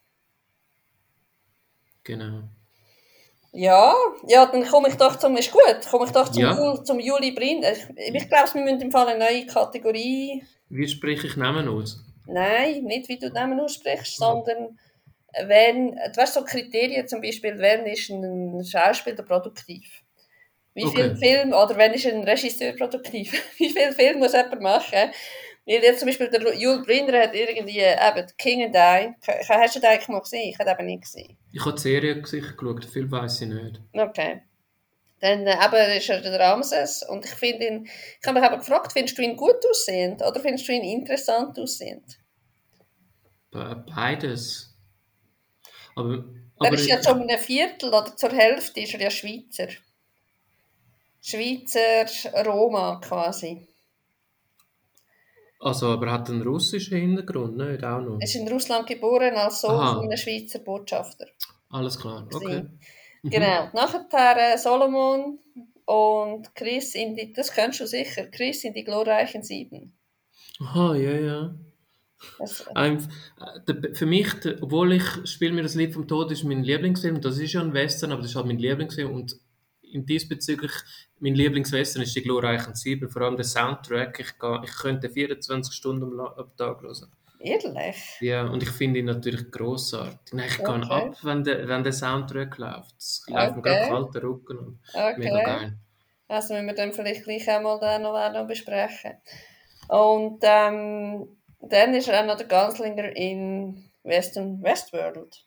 Genau. 2.05 2.45
Ja, 3.55 3.95
ja, 4.27 4.47
dann 4.47 4.65
komme 4.65 4.89
ich 4.89 4.95
doch 4.95 5.17
zum, 5.17 5.37
ist 5.37 5.53
gut, 5.53 5.81
komme 5.91 6.07
ich 6.07 6.13
doch 6.13 6.29
zum, 6.31 6.43
ja. 6.43 6.85
zum 6.85 6.99
Juli 6.99 7.33
Brind. 7.33 7.65
Ich, 7.65 8.15
ich 8.15 8.29
glaube, 8.29 8.55
wir 8.55 8.63
müssen 8.63 8.81
im 8.81 8.93
Fall 8.93 9.09
eine 9.09 9.19
neue 9.19 9.47
Kategorie... 9.47 10.43
Wie 10.71 10.89
spreche 10.89 11.27
ich 11.27 11.37
Namen 11.37 11.69
aus? 11.69 12.03
Nein, 12.27 12.85
nicht 12.85 13.09
wie 13.09 13.19
du 13.19 13.29
Namen 13.29 13.61
aussprichst, 13.61 14.17
sondern 14.17 14.79
wenn, 15.47 15.91
du 15.91 16.17
weißt 16.17 16.35
so 16.35 16.45
Kriterien 16.45 17.07
zum 17.09 17.21
Beispiel, 17.21 17.59
wenn 17.59 17.85
ist 17.87 18.11
ein 18.11 18.65
Schauspieler 18.65 19.23
produktiv? 19.23 20.02
Wie 20.75 20.85
okay. 20.85 21.03
viel 21.03 21.17
Film, 21.17 21.53
oder 21.53 21.77
wenn 21.77 21.93
ist 21.93 22.07
ein 22.07 22.25
Regisseur 22.25 22.73
produktiv, 22.73 23.33
wie 23.59 23.71
viel 23.71 23.93
Film 23.93 24.19
muss 24.19 24.33
jemand 24.33 24.61
machen? 24.61 25.11
Weil 25.65 25.83
jetzt 25.83 26.01
zum 26.01 26.07
Beispiel 26.07 26.29
der 26.29 26.57
Jules 26.57 26.85
Brinder 26.85 27.21
hat 27.21 27.35
irgendwie 27.35 27.79
eben 27.79 28.27
King 28.37 28.65
and 28.65 28.75
I. 28.75 29.15
Hast 29.49 29.77
du 29.77 29.81
den 29.81 29.91
eigentlich 29.91 30.09
mal 30.09 30.21
gesehen? 30.21 30.51
Ich 30.51 30.59
habe 30.59 30.71
eben 30.71 30.87
nicht 30.87 31.03
gesehen. 31.03 31.37
Ich 31.53 31.65
habe 31.65 31.75
die 31.75 31.81
Serie 31.81 32.21
geschaut, 32.21 32.85
viel 32.85 33.11
weiß 33.11 33.43
ich 33.43 33.49
nicht. 33.49 33.81
Okay. 33.93 34.43
Dann 35.21 35.47
äh, 35.47 35.55
eben 35.55 35.97
ist 35.97 36.11
er 36.11 36.21
der 36.21 36.41
Ramses 36.41 37.05
und 37.09 37.25
ich 37.25 37.31
finde 37.31 37.65
ihn, 37.69 37.85
ich 37.85 38.27
habe 38.27 38.41
mich 38.41 38.49
eben 38.49 38.59
gefragt, 38.59 38.93
findest 38.93 39.17
du 39.17 39.23
ihn 39.23 39.37
gut 39.37 39.65
aussehend 39.71 40.21
oder 40.21 40.41
findest 40.41 40.67
du 40.67 40.73
ihn 40.73 40.83
interessant 40.83 41.57
aussehend? 41.61 42.19
Beides. 43.53 44.75
Aber, 45.95 46.25
aber 46.57 46.67
er 46.67 46.73
ist 46.73 46.89
ja 46.89 47.01
zu 47.01 47.15
einem 47.15 47.39
Viertel 47.39 47.91
oder 47.91 48.17
zur 48.17 48.31
Hälfte 48.31 48.81
ist 48.81 48.95
er 48.95 49.01
ja 49.01 49.11
Schweizer. 49.11 49.69
Schweizer 51.23 52.45
Roma 52.45 53.01
quasi. 53.03 53.67
Also, 55.61 55.87
aber 55.91 56.09
er 56.09 56.13
hat 56.15 56.29
einen 56.29 56.43
russischen 56.43 56.99
Hintergrund, 56.99 57.57
nicht? 57.57 57.85
Auch 57.85 58.01
noch. 58.01 58.19
Er 58.19 58.25
ist 58.25 58.35
in 58.35 58.49
Russland 58.49 58.87
geboren 58.87 59.35
als 59.37 59.61
Sohn 59.61 59.71
Aha. 59.71 59.95
von 59.95 60.05
einem 60.05 60.17
Schweizer 60.17 60.59
Botschafter. 60.59 61.27
Alles 61.71 61.99
klar, 61.99 62.27
okay. 62.35 62.65
Mhm. 63.23 63.31
Genau. 63.31 63.71
Nachher 63.73 64.55
äh, 64.55 64.59
Solomon 64.59 65.39
und 65.85 66.55
Chris 66.57 66.97
in 66.97 67.15
die, 67.15 67.33
das 67.33 67.53
kennst 67.53 67.79
du 67.79 67.87
sicher, 67.87 68.27
Chris 68.27 68.65
in 68.65 68.75
die 68.75 68.83
glorreichen 68.83 69.45
Sieben. 69.45 69.97
Aha, 70.61 70.97
ja, 70.97 71.13
ja. 71.13 71.55
Ähm, 72.77 72.99
für 73.95 74.07
mich, 74.07 74.29
obwohl 74.61 74.93
ich 74.93 75.05
Spiel 75.25 75.53
mir 75.53 75.63
das 75.63 75.75
Lied 75.75 75.95
vom 75.95 76.07
Tod 76.07 76.31
ist 76.31 76.45
mein 76.45 76.63
Lieblingsfilm, 76.63 77.21
das 77.21 77.39
ist 77.39 77.53
ja 77.53 77.61
ein 77.61 77.73
Western, 77.73 78.13
aber 78.13 78.23
das 78.23 78.31
ist 78.31 78.37
halt 78.37 78.47
mein 78.47 78.59
Lieblingsfilm 78.59 79.13
und 79.13 79.37
in 79.83 80.07
diesbezüglich 80.07 80.73
mein 81.23 81.37
Lieblingswestern 81.37 82.03
ist 82.03 82.17
die 82.17 82.23
glorreichen 82.23 82.75
Sieben, 82.75 83.09
vor 83.09 83.23
allem 83.23 83.37
der 83.37 83.45
Soundtrack. 83.45 84.19
Ich, 84.19 84.39
gehe, 84.39 84.61
ich 84.65 84.75
könnte 84.75 85.09
24 85.09 85.73
Stunden 85.73 86.19
am 86.19 86.57
Tag 86.57 86.83
hören. 86.83 87.13
Ehrlich? 87.39 87.97
Ja, 88.21 88.47
und 88.47 88.63
ich 88.63 88.71
finde 88.71 89.01
ihn 89.01 89.07
natürlich 89.07 89.51
grossartig. 89.51 90.33
Nein, 90.33 90.49
ich 90.49 90.61
okay. 90.61 90.81
gehe 90.81 90.91
ab, 90.91 91.17
wenn 91.23 91.45
der, 91.45 91.69
wenn 91.69 91.85
der 91.85 91.93
Soundtrack 91.93 92.59
läuft. 92.59 92.97
Es 92.99 93.25
läuft 93.29 93.51
okay. 93.51 93.55
mir 93.57 93.63
gerade 93.63 93.89
kalter 93.89 94.23
Rücken 94.23 94.59
und 94.59 94.81
okay. 94.93 95.15
mega 95.19 95.43
geil. 95.45 95.79
Also 96.27 96.55
müssen 96.55 96.67
wir 96.67 96.75
dann 96.75 96.93
vielleicht 96.93 97.25
gleich 97.25 97.49
einmal 97.49 97.79
den 97.79 98.03
noch, 98.03 98.33
noch 98.33 98.47
besprechen. 98.47 99.13
Und 99.89 100.39
ähm, 100.43 101.37
dann 101.61 101.95
ist 101.95 102.09
er 102.09 102.21
auch 102.21 102.27
noch 102.27 102.37
der 102.37 102.47
Ganzlinger 102.47 103.15
in 103.17 103.91
Western 104.03 104.63
Westworld. 104.63 105.45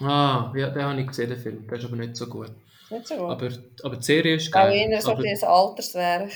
Ah, 0.00 0.52
ja, 0.54 0.70
den 0.70 0.82
habe 0.82 1.00
ich 1.00 1.06
gesehen, 1.08 1.30
den 1.30 1.38
Film. 1.38 1.66
Der 1.66 1.78
ist 1.78 1.84
aber 1.84 1.96
nicht 1.96 2.16
so 2.16 2.28
gut. 2.28 2.52
Nicht 2.90 3.06
so 3.08 3.16
gut. 3.16 3.24
Aber, 3.30 3.48
aber 3.82 3.96
die 3.96 4.02
Serie 4.04 4.36
ist 4.36 4.48
Auch 4.48 4.52
geil. 4.52 4.74
eher 4.90 5.00
so 5.00 5.12
aber, 5.12 5.22
ein 5.22 5.44
Alterswerk. 5.44 6.32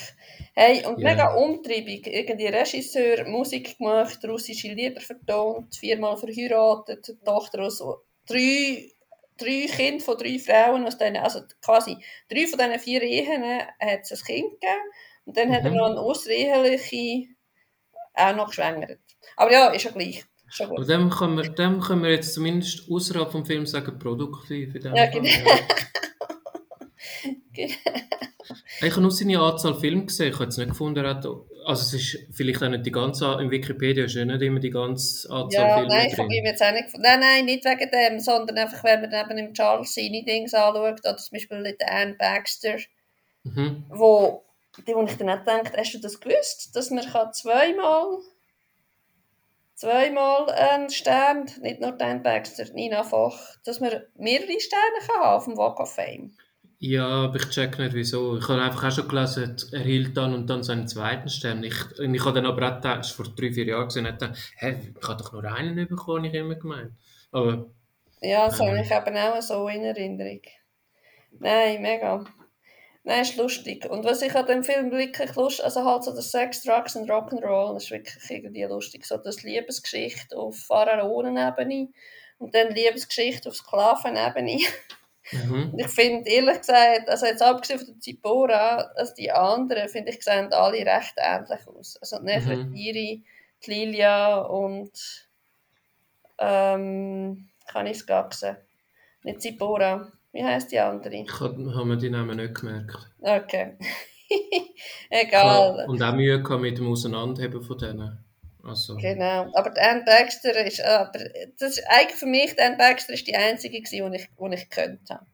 Hey, 0.55 0.85
und 0.85 0.99
Ja. 1.01 1.11
mega 1.11 1.35
umtriebig. 1.35 2.07
Irgendwie 2.07 2.47
Regisseur, 2.47 3.27
Musik 3.27 3.79
gemacht, 3.79 4.19
russische 4.25 4.69
Lieder 4.69 5.01
vertont, 5.01 5.75
viermal 5.77 6.17
verheiratet, 6.17 7.17
Tochter 7.25 7.63
aus 7.63 7.83
drei, 8.27 8.91
drei 9.39 9.67
Kinder 9.75 10.05
von 10.05 10.19
drei 10.19 10.39
Frauen 10.39 10.87
aus 10.87 10.99
denen, 10.99 11.17
also 11.23 11.41
quasi 11.65 11.97
drei 12.31 12.47
von 12.47 12.59
diesen 12.59 12.79
vier 12.81 13.03
Ehen 13.03 13.43
hat 13.81 14.01
es 14.03 14.13
ein 14.13 14.19
Kind 14.27 14.51
gegeben. 14.61 14.83
Und 15.25 15.37
dann 15.37 15.51
hat 15.53 15.65
er 15.65 15.71
Mhm. 15.71 15.77
noch 15.77 15.87
eine 15.91 16.01
außereheliche 16.01 17.29
auch 18.15 18.37
noch 18.37 18.49
geschwängert. 18.49 18.99
Aber 19.37 19.51
ja, 19.53 19.69
ist 19.69 19.85
ja 19.85 19.91
gleich. 19.91 20.25
Schon 20.51 20.69
gut. 20.69 20.87
dem 20.87 21.09
können, 21.09 21.39
wir, 21.39 21.49
dem 21.49 21.81
können 21.81 22.03
wir 22.03 22.11
jetzt 22.11 22.35
zumindest 22.35 22.83
außerhalb 22.91 23.33
vom 23.33 23.47
Film 23.47 23.65
sagen, 23.65 23.99
produktiv. 23.99 24.75
In 24.75 24.83
dem 24.83 24.95
Ja, 24.95 25.07
genau. 25.07 25.29
Ich 27.55 28.91
habe 28.91 29.01
nur 29.01 29.11
seine 29.11 29.39
Anzahl 29.39 29.75
Filme 29.79 30.07
gesehen. 30.07 30.29
Ich 30.29 30.35
habe 30.35 30.45
jetzt 30.45 30.59
nicht 30.59 30.71
gefunden, 30.71 31.05
also 31.05 31.47
es 31.67 31.95
ist 31.95 32.19
vielleicht 32.33 32.63
auch 32.63 32.69
nicht 32.69 32.85
die 32.85 32.91
ganze, 32.91 33.39
im 33.41 33.51
Wikipedia 33.51 34.05
ist 34.05 34.15
ja 34.15 34.25
nicht 34.25 34.43
immer 34.43 34.59
die 34.61 34.71
ganze 34.71 35.31
Anzahl 35.31 35.69
Ja, 35.69 35.75
Filme 35.77 35.89
nein, 35.89 36.09
ich 36.11 36.19
habe 36.19 36.33
jetzt 36.33 36.63
auch 36.63 36.73
nicht 36.73 36.85
gefunden. 36.87 37.07
Nein, 37.07 37.21
nein, 37.21 37.45
nicht 37.45 37.65
wegen 37.65 37.91
dem, 37.91 38.21
sondern 38.21 38.59
einfach, 38.59 38.83
wenn 38.85 39.01
man 39.01 39.11
neben 39.11 39.37
dem 39.37 39.55
Charles 39.55 39.95
seine 39.95 40.25
Dings 40.25 40.55
anschaut, 40.55 41.01
oder 41.01 41.17
zum 41.17 41.33
Beispiel 41.33 41.63
den 41.63 41.89
Anne 41.89 42.15
Baxter, 42.15 42.79
Mhm. 43.45 43.85
wo, 43.89 44.45
die, 44.87 44.95
wo 44.95 45.03
ich 45.03 45.17
dann 45.17 45.31
auch 45.31 45.39
gedacht, 45.39 45.77
hast 45.77 45.95
du 45.95 45.99
das 45.99 46.21
gewusst, 46.21 46.77
dass 46.77 46.91
man 46.91 47.05
kann 47.05 47.33
zweimal 47.33 48.21
zweimal 49.75 50.49
einen 50.49 50.91
Stern, 50.91 51.51
nicht 51.61 51.81
nur 51.81 51.91
den 51.93 52.23
Baxter, 52.23 52.73
Nina 52.73 53.03
Foch, 53.03 53.37
dass 53.65 53.81
man 53.81 53.91
mehrere 54.17 54.61
Sterne 54.61 54.99
kann 55.07 55.17
haben 55.17 55.37
auf 55.37 55.45
dem 55.45 55.57
Walk 55.57 55.81
of 55.81 55.93
Fame. 55.93 56.37
Ja, 56.85 57.07
aber 57.07 57.37
ich 57.37 57.49
check 57.51 57.79
nicht 57.79 57.95
wieso. 57.95 58.39
Ich 58.39 58.49
habe 58.49 58.61
einfach 58.61 58.89
auch 58.89 58.91
schon 58.91 59.07
gelesen, 59.07 59.55
er 59.71 59.83
hielt 59.83 60.17
dann 60.17 60.35
und 60.35 60.51
dann 60.51 60.65
seinen 60.65 60.89
zweiten 60.89 61.29
Stern. 61.29 61.63
Ich, 61.63 61.77
ich 61.97 62.25
habe 62.25 62.35
dann 62.35 62.45
aber 62.45 62.69
auch 62.69 62.75
gedacht, 62.75 63.07
vor 63.07 63.27
drei, 63.37 63.53
vier 63.53 63.67
Jahren 63.67 63.87
gesehen, 63.87 64.05
und 64.05 64.21
dachte, 64.21 64.35
hä, 64.57 64.75
ich 64.81 65.09
habe 65.09 65.23
doch 65.23 65.33
nur 65.33 65.45
einen 65.45 65.87
bekommen, 65.87 66.25
ich 66.25 66.35
immer 66.35 66.57
gemeint. 66.57 66.91
Aber 67.31 67.71
Ja, 68.21 68.47
das 68.47 68.59
habe 68.59 68.81
ich 68.81 68.91
eben 68.91 69.17
auch 69.17 69.41
so 69.41 69.69
in 69.69 69.85
Erinnerung. 69.85 70.41
Nein, 71.39 71.83
mega. 71.83 72.25
Nein, 73.05 73.23
ist 73.23 73.37
lustig. 73.37 73.89
Und 73.89 74.05
was 74.05 74.21
ich 74.23 74.35
an 74.35 74.47
dem 74.47 74.65
Film 74.65 74.91
wirklich 74.91 75.37
lustig, 75.37 75.65
also 75.65 75.85
halt 75.85 76.03
so 76.03 76.13
das 76.13 76.33
Sex, 76.33 76.65
Drugs 76.65 76.97
und 76.97 77.09
Rock'n'Roll, 77.09 77.75
das 77.75 77.85
ist 77.85 77.91
wirklich 77.93 78.17
irgendwie 78.29 78.65
lustig. 78.65 79.07
So 79.07 79.19
das 79.19 79.45
Liebesgeschichte 79.45 80.37
auf 80.37 80.59
Pharaonenebene 80.59 81.91
und 82.39 82.53
dann 82.57 82.75
Liebesgeschichte 82.75 83.51
auf 83.51 83.55
Sklavenebene. 83.55 84.59
mhm. 85.31 85.71
Und 85.73 85.79
ich 85.79 85.89
finde, 85.89 86.29
ehrlich 86.29 86.59
gesagt, 86.59 87.09
also 87.09 87.27
jetzt 87.27 87.43
abgesehen 87.43 87.79
von 87.79 87.89
der 87.89 88.01
Zipora, 88.01 88.77
also 88.97 89.15
die 89.15 89.31
anderen, 89.31 89.89
finde 89.89 90.11
ich, 90.11 90.23
sehen 90.23 90.53
alle 90.53 90.85
recht 90.85 91.15
ähnlich 91.17 91.67
aus. 91.67 91.97
Also 92.01 92.19
die 92.19 92.25
Nefertiri, 92.25 93.23
die 93.65 93.71
Lilia 93.71 94.39
und 94.39 94.91
ähm, 96.39 97.49
kann 97.67 97.87
ich 97.87 97.99
es 97.99 98.07
gar 98.07 98.33
sehen. 98.33 98.57
Nicht 99.23 99.41
Zipora. 99.41 100.11
Wie 100.33 100.43
heißt 100.43 100.73
die 100.73 100.79
andere? 100.79 101.15
ich 101.15 101.41
habe 101.41 101.85
mir 101.85 101.99
die 101.99 102.11
Namen 102.11 102.39
nicht 102.39 102.55
gemerkt. 102.55 102.97
Okay. 103.21 103.77
Egal. 105.11 105.87
und 105.89 106.03
auch 106.03 106.15
Mühe 106.15 106.39
mit 106.59 106.79
dem 106.79 106.89
Auseinanderheben 106.89 107.63
von 107.63 107.79
denen. 107.79 108.22
Also, 108.65 108.97
Genau. 108.97 109.51
Aber 109.55 109.71
die 109.71 109.81
Anne 109.81 110.05
Baxter 110.05 110.65
ist, 110.65 110.81
aber 110.81 111.19
das 111.59 111.79
ist 111.79 111.85
eigentlich 111.89 112.19
für 112.19 112.27
mich, 112.27 112.55
die 112.55 112.61
Anne 112.63 112.77
Baxter 112.77 113.13
ist 113.13 113.27
die 113.27 113.35
einzige 113.35 113.81
gewesen, 113.81 114.13
die 114.13 114.19
ich, 114.19 114.29
die 114.29 114.55
ich 114.55 114.71
gekannt 114.71 115.01
habe. 115.11 115.27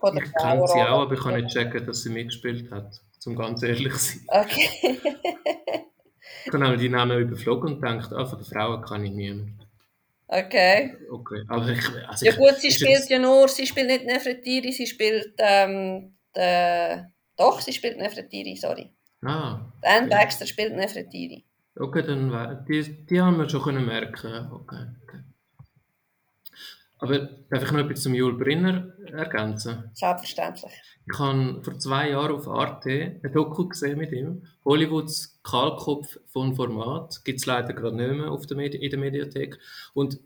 Von 0.00 0.16
ich 0.16 0.32
kenne 0.34 0.66
sie 0.66 0.80
auch, 0.82 1.02
aber 1.02 1.14
ich 1.14 1.20
kann 1.20 1.34
nicht 1.40 1.52
checken, 1.54 1.86
dass 1.86 2.02
sie 2.02 2.10
mitgespielt 2.10 2.70
hat. 2.70 3.00
Zum 3.18 3.36
ganz 3.36 3.62
ehrlich 3.62 3.94
sein. 3.94 4.20
Okay. 4.28 5.00
Ich 6.46 6.52
habe 6.52 6.62
nämlich 6.62 6.80
die 6.80 6.88
Namen 6.90 7.18
überflogen 7.20 7.74
und 7.74 7.80
gedacht, 7.80 8.12
ah, 8.12 8.26
von 8.26 8.38
den 8.38 8.44
Frauen 8.44 8.82
kann 8.82 9.02
ich 9.04 9.12
niemand. 9.12 9.66
okay. 10.28 10.94
Okay, 11.10 11.42
aber 11.48 11.68
ich, 11.70 11.80
also 12.06 12.26
Ja 12.26 12.32
ich, 12.32 12.38
gut, 12.38 12.56
sie 12.56 12.70
spielt 12.70 13.08
ja 13.08 13.18
nur, 13.18 13.48
sie 13.48 13.66
spielt 13.66 13.86
nicht 13.86 14.04
Nefertiri, 14.04 14.72
sie 14.72 14.86
spielt, 14.86 15.32
ähm, 15.38 16.14
de, 16.36 17.04
doch, 17.36 17.60
sie 17.62 17.72
spielt 17.72 17.96
Nefertiri, 17.96 18.56
sorry. 18.56 18.92
Ah, 19.24 19.72
Anne 19.82 20.06
Okay. 20.06 20.08
Baxter 20.10 20.46
spielt 20.46 20.76
Nefertiri. 20.76 21.46
Okay, 21.78 22.02
dann 22.02 22.64
die, 22.68 23.06
die 23.06 23.20
haben 23.20 23.38
wir 23.38 23.48
schon 23.48 23.62
können 23.62 23.86
merken. 23.86 24.52
Okay, 24.52 24.86
okay. 25.02 25.20
Aber 26.98 27.18
darf 27.50 27.62
ich 27.62 27.70
noch 27.70 27.80
etwas 27.80 28.02
zum 28.02 28.14
Jules 28.14 28.38
Brinner 28.38 28.94
ergänzen? 29.12 29.90
Selbstverständlich. 29.92 30.72
Ich 31.06 31.18
habe 31.18 31.62
vor 31.62 31.78
zwei 31.78 32.10
Jahren 32.10 32.36
auf 32.36 32.48
Arte 32.48 33.20
ein 33.22 33.32
Doku 33.32 33.68
gesehen 33.68 33.98
mit 33.98 34.10
ihm. 34.12 34.46
Hollywoods 34.64 35.38
Kahlkopf 35.42 36.18
von 36.28 36.54
Format. 36.56 37.22
Gibt 37.24 37.40
es 37.40 37.46
leider 37.46 37.74
gerade 37.74 37.96
nicht 37.96 38.10
mehr 38.10 38.30
auf 38.30 38.46
der 38.46 38.56
Medi 38.56 38.78
in 38.78 38.90
der 38.90 38.98
Mediathek. 38.98 39.58
Und 39.92 40.18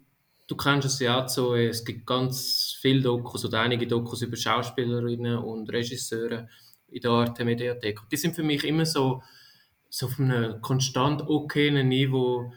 du 0.46 0.56
kennst 0.56 0.86
es 0.86 1.00
ja 1.00 1.24
auch 1.24 1.28
so, 1.28 1.56
es 1.56 1.84
gibt 1.84 2.06
ganz 2.06 2.78
viele 2.80 3.02
Dokus 3.02 3.44
oder 3.44 3.60
einige 3.60 3.88
Dokus 3.88 4.22
über 4.22 4.36
Schauspielerinnen 4.36 5.38
und 5.38 5.72
Regisseure 5.72 6.48
in 6.88 7.00
der 7.00 7.10
Arte 7.10 7.44
Mediathek. 7.44 8.00
Die 8.12 8.16
sind 8.16 8.36
für 8.36 8.44
mich 8.44 8.62
immer 8.62 8.86
so, 8.86 9.22
so 9.88 10.06
auf 10.06 10.18
einem 10.18 10.60
konstant 10.60 11.22
okayen 11.28 11.88
Niveau. 11.88 12.52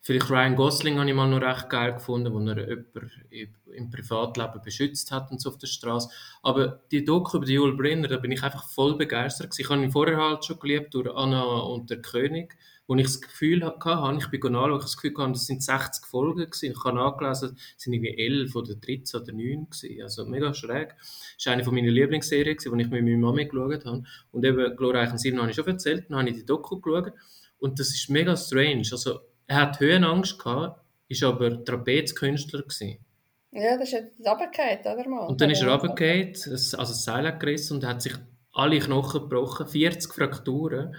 Vielleicht 0.00 0.30
Ryan 0.30 0.56
Gosling 0.56 0.98
habe 0.98 1.08
ich 1.10 1.14
mal 1.16 1.28
noch 1.28 1.40
recht 1.42 1.68
geil 1.68 1.94
gefunden, 1.94 2.32
wo 2.32 2.38
er 2.38 2.68
jemanden 2.68 3.54
im- 3.72 3.90
Privatleben 3.90 4.62
beschützt 4.62 5.10
hat 5.12 5.30
und 5.30 5.40
so 5.40 5.50
auf 5.50 5.58
der 5.58 5.66
Straße. 5.66 6.08
Aber 6.42 6.80
die 6.90 7.04
Doku 7.04 7.36
über 7.36 7.46
Joel 7.46 7.76
Brenner, 7.76 8.08
da 8.08 8.16
bin 8.16 8.32
ich 8.32 8.42
einfach 8.42 8.68
voll 8.68 8.96
begeistert. 8.96 9.58
Ich 9.58 9.68
habe 9.68 9.82
ihn 9.82 9.90
vorher 9.90 10.16
halt 10.16 10.44
schon 10.44 10.58
geliebt 10.60 10.94
durch 10.94 11.14
Anna 11.14 11.42
und 11.42 11.90
der 11.90 12.00
König, 12.00 12.56
wo 12.88 12.96
ich 12.96 13.04
das 13.04 13.20
Gefühl 13.20 13.62
hatte, 13.64 14.18
ich 14.18 14.30
bin 14.30 14.40
anschauen, 14.56 14.70
ich 14.70 14.72
habe 14.72 14.78
das 14.80 14.96
Gefühl 14.96 15.14
hatte, 15.18 15.32
das 15.32 15.46
sind 15.46 15.62
60 15.62 16.06
Folgen 16.06 16.46
gewesen. 16.46 16.72
Ich 16.72 16.84
habe 16.84 16.96
nachgelesen, 16.96 17.54
es 17.76 17.84
sind 17.84 17.92
irgendwie 17.92 18.16
11 18.16 18.56
oder 18.56 18.74
13 18.74 19.20
oder 19.20 19.32
9 19.32 19.68
gewesen. 19.70 20.02
Also 20.02 20.24
mega 20.24 20.54
schräg. 20.54 20.96
Das 21.36 21.46
war 21.46 21.52
eine 21.52 21.64
von 21.64 21.74
meiner 21.74 21.90
Lieblingsserien, 21.90 22.56
die 22.56 22.64
ich 22.64 22.88
mit 22.88 22.90
meiner 22.90 23.18
Mami 23.18 23.44
geschaut 23.44 23.84
habe. 23.84 24.04
Und 24.32 24.44
eben 24.46 24.74
Glorreichen 24.74 25.18
Sieben 25.18 25.38
habe 25.38 25.50
ich 25.50 25.56
schon 25.56 25.66
erzählt, 25.66 26.06
dann 26.08 26.18
habe 26.18 26.30
ich 26.30 26.36
die 26.36 26.46
Doku 26.46 26.80
geschaut. 26.80 27.12
Und 27.58 27.78
das 27.78 27.90
ist 27.90 28.08
mega 28.08 28.34
strange. 28.34 28.88
Also, 28.90 29.20
er 29.46 29.56
hat 29.56 29.80
Höhenangst 29.80 30.38
gehabt, 30.38 30.80
ist 31.08 31.22
aber 31.22 31.62
Trapezkünstler 31.62 32.62
gewesen. 32.62 33.04
Ja, 33.52 33.76
das 33.76 33.88
ist 33.88 33.92
jetzt 33.92 34.26
runtergefallen, 34.26 34.80
oder 34.80 35.08
mal? 35.10 35.26
Und 35.26 35.40
dann 35.42 35.50
ist 35.50 35.60
er 35.60 35.70
runtergefallen, 35.70 36.34
also 36.34 36.76
das 36.76 37.04
Seil 37.04 37.38
gerissen 37.38 37.76
und 37.76 37.84
hat 37.84 38.00
sich 38.00 38.14
alle 38.54 38.78
Knochen 38.78 39.20
gebrochen, 39.20 39.66
40 39.66 40.10
Frakturen. 40.10 40.96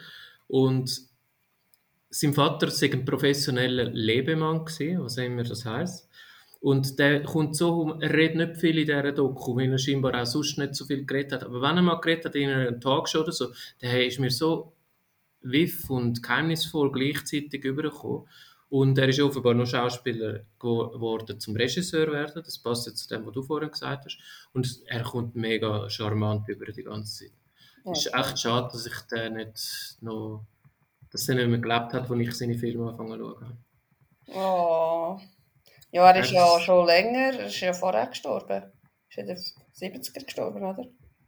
Und 0.48 1.09
sein 2.10 2.34
Vater 2.34 2.68
war 2.68 2.94
ein 2.94 3.06
professioneller 3.06 3.86
Lebemann, 3.86 4.66
gewesen, 4.66 5.04
was 5.04 5.18
immer 5.18 5.44
das 5.44 5.66
heisst. 5.66 6.10
Und 6.62 7.00
der 7.00 7.24
kommt 7.24 7.56
so, 7.56 7.98
er 8.02 8.12
redet 8.12 8.36
nicht 8.36 8.58
viel 8.58 8.78
in 8.80 8.86
dieser 8.86 9.12
Doku, 9.14 9.56
weil 9.56 9.72
er 9.72 9.78
scheinbar 9.78 10.22
auch 10.22 10.26
sonst 10.26 10.58
nicht 10.58 10.76
so 10.76 10.86
viel 10.86 11.06
geredet 11.06 11.34
hat. 11.34 11.44
Aber 11.44 11.62
wenn 11.62 11.78
er 11.78 11.82
mal 11.84 12.02
geredet 12.02 12.26
hat 12.26 12.36
in 12.36 12.50
einer 12.50 12.78
Talkshow 12.80 13.22
oder 13.22 13.32
so, 13.32 13.54
der 13.82 14.06
ist 14.06 14.20
mir 14.20 14.30
so 14.32 14.74
wiff 15.42 15.90
und 15.90 16.22
geheimnisvoll 16.22 16.92
gleichzeitig 16.92 17.64
übergekommen. 17.64 18.28
Und 18.68 18.98
er 18.98 19.08
ist 19.08 19.20
offenbar 19.22 19.54
noch 19.54 19.66
Schauspieler 19.66 20.42
gewo- 20.60 20.92
geworden 20.92 21.40
zum 21.40 21.56
Regisseur 21.56 22.12
werden. 22.12 22.44
Das 22.44 22.60
passt 22.60 22.88
jetzt 22.88 23.08
zu 23.08 23.16
dem, 23.16 23.26
was 23.26 23.34
du 23.34 23.42
vorhin 23.42 23.72
gesagt 23.72 24.06
hast. 24.06 24.20
Und 24.52 24.82
er 24.86 25.04
kommt 25.04 25.36
mega 25.36 25.90
charmant 25.90 26.48
über 26.50 26.66
die 26.66 26.84
ganze 26.84 27.26
Zeit. 27.26 27.34
Es 27.94 28.06
ist 28.06 28.14
echt 28.14 28.40
schade, 28.40 28.70
dass 28.72 28.86
ich 28.86 29.00
den 29.12 29.36
nicht 29.36 29.98
noch, 30.02 30.46
dass 31.12 31.28
er 31.30 31.36
nicht 31.36 31.48
mehr 31.48 31.60
gelebt 31.60 31.94
hat, 31.94 32.10
als 32.10 32.20
ich 32.20 32.34
seine 32.34 32.58
Filme 32.58 32.90
angefangen 32.90 33.20
zu 33.20 33.36
schauen. 33.40 33.58
Oh. 34.28 35.20
Ja, 35.92 36.12
er 36.12 36.22
ist 36.22 36.32
ja 36.32 36.60
schon 36.60 36.86
länger, 36.86 37.34
er 37.40 37.48
ist 37.48 37.60
ja 37.60 37.74
vorher 37.74 38.08
gestorben. 38.08 38.64
Er 39.16 39.30
ist 39.30 39.56
in 39.82 39.92
den 39.94 40.02
70er 40.02 40.24
gestorben, 40.24 40.64
oder? 40.64 40.86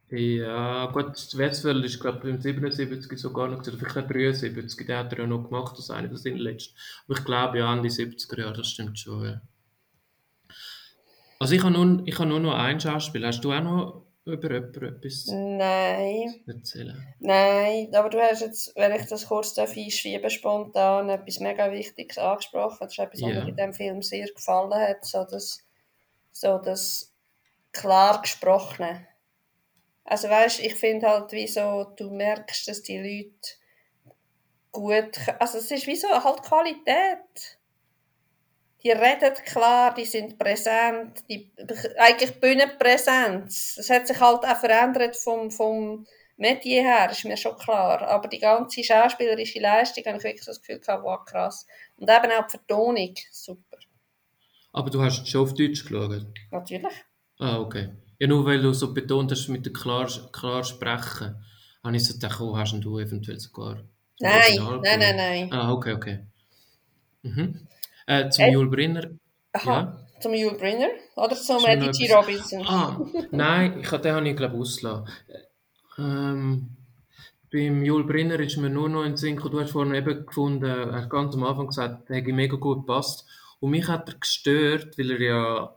Ja, 0.09 0.87
gut, 0.87 1.37
Westfeld 1.37 1.85
ist, 1.85 1.99
glaube 1.99 2.27
ich, 2.27 2.35
im 2.35 2.41
77 2.41 3.17
sogar 3.17 3.47
noch, 3.47 3.59
oder 3.59 3.77
vielleicht 3.77 3.97
auch 3.97 4.07
73, 4.07 4.85
den 4.85 4.97
hat 4.97 5.13
er 5.13 5.19
ja 5.19 5.27
noch 5.27 5.45
gemacht, 5.45 5.77
das 5.77 5.89
eine, 5.89 6.09
das 6.09 6.23
sind 6.23 6.35
die 6.35 6.41
letzten. 6.41 6.75
Aber 7.07 7.17
ich 7.17 7.25
glaube, 7.25 7.59
ja, 7.59 7.73
Ende 7.73 7.87
70er 7.87 8.39
Jahre, 8.39 8.53
das 8.53 8.67
stimmt 8.67 8.99
schon, 8.99 9.25
ja. 9.25 9.41
Also 11.39 11.55
ich 11.55 11.63
habe 11.63 11.73
nur, 11.73 12.03
ich 12.05 12.19
habe 12.19 12.29
nur 12.29 12.39
noch 12.39 12.53
ein 12.53 12.79
Schauspiel. 12.79 13.25
Hast 13.25 13.41
du 13.41 13.51
auch 13.51 13.63
noch 13.63 14.05
über 14.25 14.51
jemanden 14.51 14.83
etwas 14.85 15.39
Nein, 15.57 16.45
erzählen? 16.45 17.15
nein, 17.19 17.93
aber 17.95 18.09
du 18.09 18.21
hast 18.21 18.41
jetzt, 18.41 18.75
wenn 18.75 18.93
ich 18.93 19.07
das 19.07 19.27
kurz 19.27 19.57
einschieben, 19.59 20.29
spontan 20.29 21.09
etwas 21.09 21.39
mega 21.39 21.71
Wichtiges 21.71 22.17
angesprochen. 22.19 22.79
Das 22.81 22.93
ist 22.93 22.99
etwas, 22.99 23.21
was 23.23 23.33
Ja. 23.33 23.43
mir 23.43 23.47
in 23.49 23.55
diesem 23.55 23.73
Film 23.73 24.01
sehr 24.03 24.27
gefallen 24.27 24.73
hat, 24.75 25.05
so 25.05 25.25
das, 25.25 25.65
so 26.31 26.59
das 26.59 27.13
klar 27.73 28.21
gesprochene. 28.21 29.07
Also 30.05 30.29
weißt, 30.29 30.59
ich 30.61 30.75
finde 30.75 31.07
halt, 31.09 31.31
wie 31.31 31.47
so, 31.47 31.85
du 31.97 32.11
merkst, 32.11 32.67
dass 32.67 32.83
die 32.83 32.99
Leute 32.99 33.55
gut, 34.71 35.17
also 35.39 35.57
es 35.57 35.71
ist 35.71 35.87
wie 35.87 35.95
so 35.95 36.07
halt 36.09 36.43
Qualität. 36.43 37.59
Die 38.83 38.91
reden 38.91 39.33
klar, 39.45 39.93
die 39.93 40.05
sind 40.05 40.37
präsent, 40.37 41.23
die, 41.29 41.51
eigentlich 41.97 42.39
Bühnenpräsenz. 42.39 43.75
Das 43.75 43.89
hat 43.89 44.07
sich 44.07 44.19
halt 44.19 44.43
auch 44.43 44.57
verändert 44.57 45.15
vom, 45.15 45.51
vom 45.51 46.05
Metier 46.37 46.81
her, 46.81 47.11
ist 47.11 47.23
mir 47.25 47.37
schon 47.37 47.55
klar. 47.57 48.01
Aber 48.01 48.27
die 48.27 48.39
ganze 48.39 48.83
schauspielerische 48.83 49.59
Leistung 49.59 50.03
habe 50.05 50.17
ich 50.17 50.23
wirklich 50.23 50.45
das 50.45 50.59
Gefühl 50.59 50.79
gehabt, 50.79 51.03
wow, 51.03 51.23
krass. 51.23 51.67
Und 51.97 52.09
eben 52.09 52.31
auch 52.31 52.47
die 52.47 52.51
Vertonung, 52.51 53.13
super. 53.31 53.77
Aber 54.73 54.89
du 54.89 55.01
hast 55.01 55.27
schon 55.27 55.41
auf 55.41 55.53
Deutsch 55.53 55.83
geschaut? 55.83 56.25
Natürlich. 56.49 56.93
Ah, 57.37 57.59
okay. 57.59 57.89
Ja, 58.17 58.27
nur 58.27 58.45
weil 58.45 58.61
du 58.61 58.73
so 58.73 58.93
betont 58.93 59.31
hast 59.31 59.47
mit 59.49 59.65
dem 59.65 59.73
klar, 59.73 60.09
klar 60.31 60.63
sprechen, 60.63 61.43
habe 61.83 61.95
ich 61.95 62.05
so 62.05 62.13
gedacht, 62.13 62.39
oh, 62.41 62.57
hast 62.57 62.73
du 62.73 62.99
eventuell 62.99 63.39
sogar... 63.39 63.83
Nein, 64.19 64.57
nein, 64.81 64.99
nein, 64.99 65.15
nein. 65.15 65.49
Ah, 65.51 65.71
okay, 65.71 65.93
okay. 65.93 66.19
Mhm. 67.23 67.67
Äh, 68.11 68.29
zum 68.29 68.43
äh, 68.43 68.51
Jules 68.51 68.71
Brenner. 68.71 69.09
Aha, 69.53 69.71
ja. 69.71 69.97
zum 70.19 70.33
Jules 70.33 70.57
Brenner 70.57 70.89
oder 71.15 71.35
zum 71.35 71.63
Eddie 71.63 71.91
G. 71.91 72.13
Robinson? 72.13 72.61
Ah, 72.67 72.99
nein, 73.31 73.79
ich, 73.79 73.89
den 73.89 74.13
habe 74.13 74.29
ich 74.29 74.35
glaube 74.35 74.57
ausgelassen. 74.57 75.07
Ähm, 75.97 76.75
beim 77.49 77.85
Jules 77.85 78.07
Brenner 78.07 78.37
ist 78.41 78.57
mir 78.57 78.69
nur 78.69 78.89
noch 78.89 79.03
ein 79.03 79.15
Sinn 79.15 79.37
du 79.37 79.61
hast 79.61 79.71
vorhin 79.71 79.95
eben 79.95 80.25
gefunden, 80.25 80.65
er 80.65 80.91
hat 81.03 81.09
ganz 81.09 81.35
am 81.35 81.45
Anfang 81.45 81.67
gesagt, 81.67 82.09
der 82.09 82.17
hätte 82.17 82.33
mega 82.33 82.57
gut 82.57 82.85
gepasst. 82.85 83.25
Und 83.61 83.71
mich 83.71 83.87
hat 83.87 84.09
er 84.09 84.15
gestört, 84.15 84.97
weil 84.97 85.11
er 85.11 85.21
ja 85.21 85.75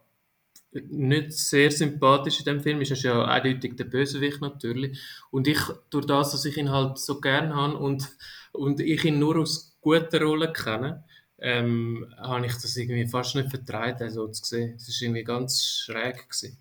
nicht 0.73 1.33
sehr 1.35 1.71
sympathisch 1.71 2.41
in 2.41 2.47
dem 2.47 2.61
Film 2.61 2.81
ist. 2.81 2.91
Er 2.91 2.97
ist 2.97 3.03
ja 3.05 3.25
eindeutig 3.27 3.77
der 3.77 3.85
Bösewicht 3.85 4.41
natürlich. 4.41 4.99
Und 5.31 5.47
ich, 5.47 5.61
durch 5.91 6.07
das, 6.07 6.33
dass 6.33 6.45
ich 6.47 6.57
ihn 6.57 6.73
halt 6.73 6.99
so 6.99 7.21
gern 7.21 7.55
habe 7.55 7.77
und, 7.77 8.09
und 8.51 8.81
ich 8.81 9.05
ihn 9.05 9.21
nur 9.21 9.37
aus 9.37 9.77
guten 9.81 10.21
Rollen 10.21 10.53
kenne, 10.53 11.05
ähm, 11.39 12.13
habe 12.17 12.47
ich 12.47 12.53
das 12.55 12.77
irgendwie 12.77 13.07
fast 13.07 13.35
nicht 13.35 13.51
vertraut, 13.51 14.01
also 14.01 14.29
zu 14.29 14.45
sehen. 14.45 14.75
Das 14.75 14.89
war 14.89 15.03
irgendwie 15.03 15.25
ganz 15.25 15.65
schräg. 15.65 16.29
Gewesen. 16.29 16.59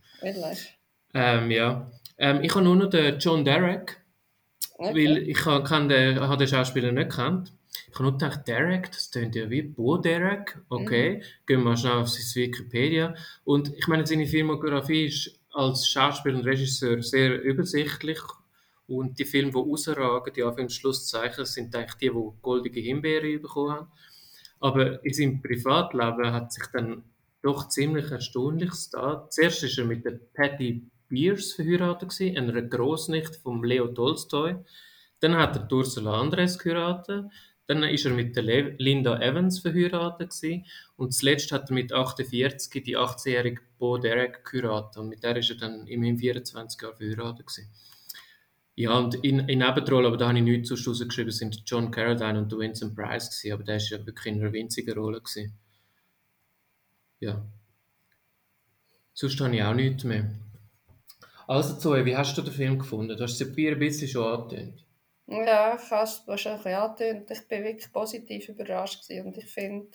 Ähm, 1.14 1.52
ja. 1.52 1.92
Ähm, 2.18 2.44
ich 2.44 2.54
habe 2.54 2.64
nur 2.64 2.76
noch 2.76 2.90
den 2.90 3.20
John 3.20 3.46
Derek, 3.46 4.02
okay. 4.78 4.94
weil 4.94 5.18
ich 5.30 5.38
kann 5.38 5.90
den, 5.90 6.20
habe 6.20 6.38
den 6.38 6.48
Schauspieler 6.48 6.92
nicht 6.92 7.16
kennt. 7.16 7.54
Ich 7.88 7.96
habe 7.96 8.04
nur 8.04 8.14
gedacht, 8.14 8.48
Derek, 8.48 8.92
das 8.92 9.12
klingt 9.12 9.36
ja 9.36 9.50
wie 9.50 9.62
Bo 9.62 9.98
Derek. 9.98 10.60
Okay, 10.70 11.18
mhm. 11.18 11.24
gehen 11.46 11.64
wir 11.64 11.78
schnell 11.78 11.94
auf 11.94 12.10
seine 12.10 12.48
Wikipedia. 12.48 13.16
Und 13.44 13.74
ich 13.76 13.88
meine, 13.88 14.06
seine 14.06 14.26
Filmografie 14.26 15.06
ist 15.06 15.40
als 15.52 15.88
Schauspieler 15.88 16.38
und 16.38 16.46
Regisseur 16.46 17.02
sehr 17.02 17.42
übersichtlich. 17.42 18.20
Und 18.88 19.18
die 19.18 19.26
Filme, 19.26 19.52
die 19.52 19.58
rausragen, 19.58 20.34
die 20.34 20.44
Anführungszeichen, 20.44 21.46
sind 21.46 21.76
eigentlich 21.76 21.94
die, 21.96 22.10
die 22.10 22.42
goldige 22.42 22.80
Himbeere 22.80 23.40
bekommen 23.40 23.72
haben. 23.72 23.88
Aber 24.64 25.04
in 25.04 25.14
seinem 25.14 25.42
Privatleben 25.42 26.32
hat 26.32 26.54
sich 26.54 26.64
dann 26.72 27.04
doch 27.42 27.68
ziemlich 27.68 28.10
Erstaunliches 28.10 28.92
da. 28.92 29.28
Zuerst 29.30 29.62
war 29.62 29.84
er 29.84 29.86
mit 29.86 30.06
der 30.06 30.18
Patty 30.34 30.90
Beers 31.10 31.52
verheiratet, 31.52 32.14
einer 32.22 32.62
Großnicht 32.62 33.36
von 33.36 33.62
Leo 33.62 33.88
Tolstoy. 33.88 34.56
Dann 35.20 35.36
hat 35.36 35.58
er 35.58 35.70
Ursula 35.70 36.18
Andres 36.18 36.58
geheiratet. 36.58 37.26
Dann 37.68 37.84
ist 37.84 38.06
er 38.06 38.14
mit 38.14 38.38
der 38.38 38.44
Linda 38.78 39.20
Evans 39.20 39.60
verheiratet 39.60 40.30
gewesen. 40.30 40.66
und 40.96 41.14
zuletzt 41.14 41.52
hat 41.52 41.70
er 41.70 41.74
mit 41.74 41.92
48 41.92 42.84
die 42.86 42.98
18-jährige 42.98 43.62
Bo 43.78 43.98
Derek 43.98 44.46
geheiratet 44.46 44.96
und 44.96 45.10
mit 45.10 45.24
der 45.24 45.36
ist 45.36 45.50
er 45.50 45.58
dann 45.58 45.88
immerhin 45.88 46.18
24 46.18 46.82
Jahre 46.82 46.96
verheiratet 46.96 47.48
gewesen. 47.48 47.70
Ja, 48.76 48.98
und 48.98 49.16
in, 49.24 49.48
in 49.48 49.60
Nebenrollen, 49.60 50.08
aber 50.08 50.18
da 50.18 50.30
habe 50.30 50.38
ich 50.38 50.44
nichts 50.44 50.70
sonst 50.70 50.88
rausgeschrieben, 50.88 51.32
sind 51.32 51.62
John 51.66 51.92
Carradine 51.92 52.40
und 52.40 52.52
Vincent 52.58 52.96
Price 52.96 53.30
gewesen, 53.30 53.54
aber 53.54 53.64
der 53.64 53.76
ist 53.76 53.90
ja 53.90 54.04
wirklich 54.04 54.34
in 54.34 54.42
einer 54.42 54.52
winzigen 54.52 54.98
Rolle 54.98 55.22
gewesen. 55.22 55.54
Ja. 57.20 57.46
Sonst 59.14 59.40
habe 59.40 59.56
ich 59.56 59.64
auch 59.64 59.76
nichts 59.76 60.04
mehr. 60.04 60.26
Also 61.46 61.76
Zoe, 61.76 62.04
wie 62.06 62.18
hast 62.18 62.36
du 62.38 62.42
den 62.42 62.54
Film 62.54 62.80
gefunden? 62.80 63.16
Du 63.16 63.24
hast 63.24 63.40
es 63.40 63.48
ein 63.48 63.56
bisschen 63.56 64.08
schon 64.08 64.26
angetönt. 64.26 64.86
Ja, 65.28 65.76
ich 65.76 65.92
habe 65.92 66.04
es 66.04 66.42
schon 66.42 66.52
ein 66.54 66.58
bisschen 66.58 66.74
angetönt. 66.74 67.32
Ich 67.32 67.52
war 67.52 67.64
wirklich 67.64 67.94
positiv 67.94 68.50
überrascht 68.50 69.08
gewesen 69.08 69.28
und 69.28 69.38
ich 69.38 69.46
finde, 69.46 69.88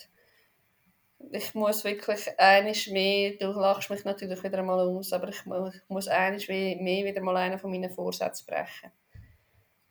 ich 1.32 1.54
muss 1.54 1.84
wirklich 1.84 2.38
einiges 2.38 2.86
mehr, 2.88 3.32
du 3.38 3.52
lachst 3.52 3.90
mich 3.90 4.04
natürlich 4.04 4.42
wieder 4.42 4.62
mal 4.62 4.80
aus, 4.80 5.12
aber 5.12 5.28
ich, 5.28 5.38
ich 5.38 5.88
muss 5.88 6.08
einiges 6.08 6.48
mehr, 6.48 7.04
wieder 7.04 7.20
mal 7.20 7.36
einen 7.36 7.58
von 7.58 7.70
meinen 7.70 7.90
Vorsätzen 7.90 8.46
brechen. 8.46 8.92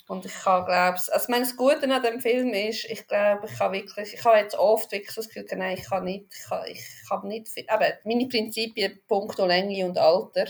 Und 0.07 0.25
ich 0.25 0.33
kann, 0.33 0.65
glaube 0.65 0.97
also 1.11 1.25
meine, 1.31 1.43
das 1.43 1.57
Gute 1.57 1.93
an 1.93 2.01
dem 2.01 2.21
Film 2.21 2.53
ist, 2.53 2.85
ich 2.85 3.05
glaube, 3.07 3.45
ich 3.45 3.57
kann 3.57 3.73
wirklich, 3.73 4.13
ich 4.13 4.23
habe 4.23 4.37
jetzt 4.37 4.55
oft 4.55 4.89
wirklich 4.91 5.13
das 5.13 5.27
Gefühl, 5.27 5.45
nein, 5.57 5.77
ich 5.77 5.83
kann 5.83 6.05
nicht, 6.05 6.27
ich 6.33 6.47
kann, 6.47 6.65
ich 6.65 6.85
kann 7.09 7.27
nicht, 7.27 7.49
eben, 7.57 7.93
meine 8.05 8.27
Prinzipien, 8.27 9.01
Punkt 9.05 9.37
Länge 9.37 9.85
und 9.85 9.97
Alter, 9.97 10.45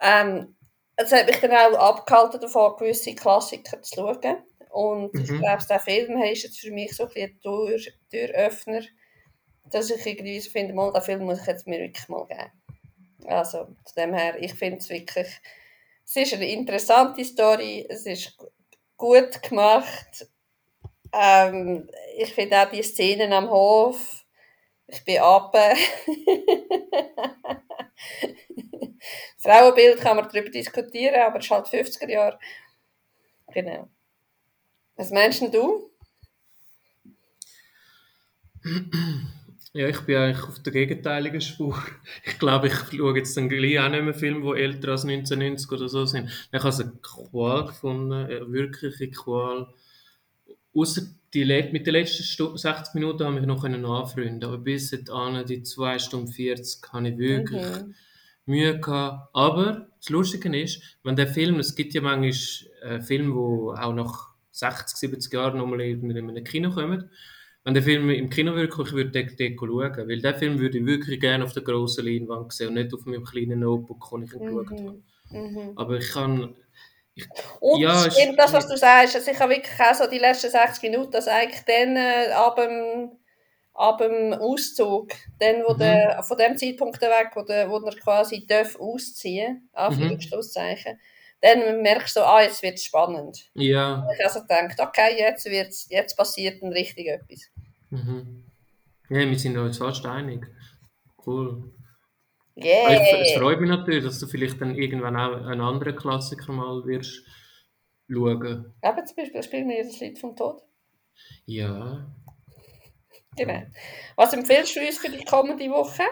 ähm, 0.00 0.54
es 0.94 1.12
hat 1.12 1.26
mich 1.26 1.40
dann 1.40 1.52
auch 1.52 1.78
abgehalten 1.78 2.40
davon, 2.40 2.76
gewisse 2.76 3.14
Klassiker 3.14 3.82
zu 3.82 3.96
schauen. 3.96 4.36
Und 4.70 5.14
mhm. 5.14 5.20
ich 5.22 5.28
glaube, 5.28 5.64
der 5.68 5.80
Film 5.80 6.22
ist 6.22 6.42
jetzt 6.44 6.60
für 6.60 6.70
mich 6.70 6.94
so 6.94 7.04
ein, 7.04 7.10
ein 7.16 7.40
Tür, 7.40 7.78
Türöffner, 8.10 8.82
dass 9.70 9.90
ich 9.90 10.04
irgendwie 10.06 10.40
so 10.40 10.50
finde, 10.50 10.74
mal, 10.74 10.92
den 10.92 11.02
Film 11.02 11.24
muss 11.24 11.40
ich 11.40 11.46
jetzt 11.46 11.66
mir 11.66 11.80
wirklich 11.80 12.08
mal 12.08 12.26
geben. 12.26 12.50
Also, 13.26 13.68
zu 13.84 13.94
dem 13.96 14.14
her, 14.14 14.40
ich 14.40 14.54
finde 14.54 14.78
es 14.78 14.88
wirklich, 14.88 15.28
es 16.04 16.16
ist 16.16 16.34
eine 16.34 16.50
interessante 16.50 17.24
Story, 17.24 17.86
es 17.88 18.06
ist 18.06 18.36
gut 18.96 19.42
gemacht. 19.42 20.26
Ähm, 21.12 21.88
ich 22.16 22.32
finde 22.34 22.60
auch 22.60 22.70
die 22.70 22.82
Szenen 22.82 23.32
am 23.32 23.50
Hof, 23.50 24.24
ich 24.86 25.04
bin 25.04 25.18
ab. 25.18 25.54
Frauenbild 29.38 30.00
kann 30.00 30.16
man 30.16 30.28
darüber 30.28 30.50
diskutieren, 30.50 31.20
aber 31.20 31.38
es 31.38 31.44
ist 31.44 31.50
halt 31.50 31.66
50er 31.66 32.10
Jahre. 32.10 32.38
Genau. 33.52 33.88
Was 34.96 35.10
meinst 35.10 35.42
du? 35.42 35.90
Ja, 39.74 39.86
ich 39.86 40.00
bin 40.00 40.16
eigentlich 40.16 40.44
auf 40.44 40.62
der 40.62 40.72
gegenteiligen 40.72 41.40
Spur. 41.40 41.76
Ich 42.24 42.38
glaube, 42.38 42.68
ich 42.68 42.74
schaue 42.74 43.16
jetzt 43.16 43.36
dann 43.36 43.48
gleich 43.48 43.78
auch 43.78 43.90
nicht 43.90 44.02
mehr 44.02 44.14
Filme, 44.14 44.54
die 44.54 44.62
älter 44.62 44.92
als 44.92 45.04
1990 45.04 45.70
oder 45.70 45.88
so 45.88 46.04
sind. 46.06 46.30
Ich 46.52 46.62
habe 46.62 46.74
eine 46.74 46.92
Qual 47.02 47.66
gefunden, 47.66 48.12
eine 48.12 48.52
wirkliche 48.52 49.10
Qual. 49.10 49.68
Außer 50.74 51.02
die, 51.34 51.44
mit 51.72 51.86
den 51.86 51.92
letzten 51.92 52.56
60 52.56 52.94
Minuten 52.94 53.24
habe 53.24 53.40
ich 53.40 53.46
noch 53.46 53.64
anfreunden 53.64 54.44
aber 54.44 54.58
bis 54.58 54.90
dahin, 54.90 55.44
die 55.44 55.62
2 55.62 55.98
Stunden 55.98 56.28
40, 56.28 56.92
habe 56.92 57.08
ich 57.10 57.18
wirklich 57.18 57.62
mhm. 57.62 57.94
Mühe 58.46 58.80
gehabt. 58.80 59.28
Aber 59.34 59.88
das 59.98 60.08
Lustige 60.08 60.56
ist, 60.58 60.82
wenn 61.02 61.16
der 61.16 61.28
Film, 61.28 61.58
es 61.58 61.74
gibt 61.74 61.92
ja 61.92 62.00
manchmal 62.00 62.32
äh, 62.82 63.00
Filme, 63.00 63.34
die 63.34 63.80
auch 63.80 63.92
nach 63.92 64.28
60, 64.52 64.96
70 64.96 65.32
Jahren 65.32 65.58
nochmal 65.58 65.82
in 65.82 66.10
einem 66.16 66.44
Kino 66.44 66.70
kommen, 66.70 67.10
wenn 67.64 67.74
der 67.74 67.82
Film 67.82 68.08
im 68.10 68.30
Kino 68.30 68.54
wirklich 68.54 68.92
würde, 68.92 69.10
den, 69.10 69.36
den 69.36 69.58
schauen. 69.58 70.08
Weil 70.08 70.20
den 70.20 70.34
Film 70.36 70.58
würde 70.58 70.78
ich 70.78 70.86
wirklich 70.86 71.20
gerne 71.20 71.44
auf 71.44 71.52
der 71.52 71.62
grossen 71.62 72.06
Leinwand 72.06 72.52
sehen 72.52 72.68
und 72.68 72.74
nicht 72.74 72.94
auf 72.94 73.04
meinem 73.04 73.24
kleinen 73.24 73.60
Notebook, 73.60 74.08
den 74.10 74.22
ich 74.22 74.32
ihn 74.32 74.42
mhm. 74.42 74.56
geschaut 74.56 74.70
habe. 74.70 75.02
Mhm. 75.30 75.72
Aber 75.76 75.96
ich 75.98 76.08
kann... 76.10 76.56
Ich, 77.14 77.26
und 77.60 77.80
ja, 77.80 78.10
stimmt 78.10 78.38
das, 78.38 78.52
was 78.52 78.68
du 78.68 78.76
sagst. 78.76 79.16
Also 79.16 79.30
ich 79.32 79.40
habe 79.40 79.54
wirklich 79.54 79.80
auch 79.80 79.94
so 79.94 80.08
die 80.08 80.18
letzten 80.18 80.50
60 80.50 80.82
Minuten, 80.84 81.10
dass 81.10 81.26
eigentlich 81.26 81.62
dann 81.66 81.96
äh, 81.96 82.30
ab, 82.32 82.56
dem, 82.56 83.10
ab 83.74 83.98
dem 83.98 84.32
Auszug, 84.34 85.10
dann, 85.40 85.62
wo 85.66 85.74
mhm. 85.74 85.78
der, 85.78 86.22
von 86.22 86.38
dem 86.38 86.56
Zeitpunkt 86.56 87.02
weg, 87.02 87.32
wo, 87.34 87.42
der, 87.42 87.68
wo 87.68 87.78
er 87.78 87.96
quasi 87.96 88.46
darf 88.46 88.78
ausziehen 88.78 89.68
darf, 89.72 89.88
Anführungszeichen, 89.98 90.92
mhm. 90.92 90.98
Dann 91.40 91.82
merkst 91.82 92.16
du, 92.16 92.20
ah, 92.20 92.42
jetzt 92.42 92.62
wird 92.62 92.74
es 92.74 92.84
spannend. 92.84 93.50
Ja. 93.54 94.06
Ich 94.12 94.24
also 94.24 94.40
denke, 94.40 94.74
okay, 94.82 95.18
jetzt, 95.18 95.46
wird's, 95.46 95.86
jetzt 95.90 96.16
passiert 96.16 96.62
ein 96.62 96.72
richtig 96.72 97.06
etwas. 97.06 97.48
Mhm. 97.90 98.44
Ja, 99.08 99.20
wir 99.20 99.38
sind 99.38 99.56
uns 99.56 99.78
fast 99.78 100.04
einig. 100.04 100.46
Cool. 101.24 101.72
Yeah. 102.56 102.90
Es, 102.90 103.30
es 103.30 103.38
freut 103.38 103.60
mich 103.60 103.70
natürlich, 103.70 104.04
dass 104.04 104.18
du 104.18 104.26
vielleicht 104.26 104.60
dann 104.60 104.74
irgendwann 104.74 105.16
auch 105.16 105.46
einen 105.46 105.60
anderen 105.60 105.94
Klassiker 105.94 106.52
mal 106.52 106.84
wirst 106.84 107.22
schauen. 108.10 108.74
Eben 108.82 109.06
zum 109.06 109.16
Beispiel 109.16 109.42
spielen 109.42 109.68
wir 109.68 109.84
das 109.84 110.00
Lied 110.00 110.18
vom 110.18 110.34
Tod. 110.34 110.62
Ja. 111.46 112.12
Genau. 113.36 113.62
Was 114.16 114.32
empfiehlst 114.32 114.74
du 114.74 114.80
uns 114.80 114.98
für 114.98 115.10
die 115.10 115.24
kommende 115.24 115.70
Woche? 115.70 116.02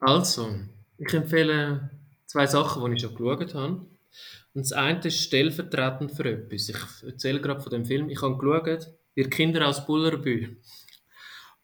Also, 0.00 0.50
ich 0.98 1.14
empfehle 1.14 1.90
zwei 2.26 2.46
Sachen, 2.46 2.84
die 2.84 2.96
ich 2.96 3.02
schon 3.02 3.14
geschaut 3.14 3.54
habe. 3.54 3.86
Und 4.54 4.64
das 4.64 4.72
eine 4.72 5.00
ist 5.00 5.20
stellvertretend 5.20 6.12
für 6.12 6.24
etwas. 6.30 6.68
Ich 6.68 6.76
erzähle 7.02 7.40
gerade 7.40 7.60
von 7.60 7.70
dem 7.70 7.86
Film. 7.86 8.10
Ich 8.10 8.22
habe 8.22 8.36
geschaut, 8.36 8.88
Wir 9.14 9.30
Kinder 9.30 9.66
aus 9.68 9.86
Bullerbü. 9.86 10.56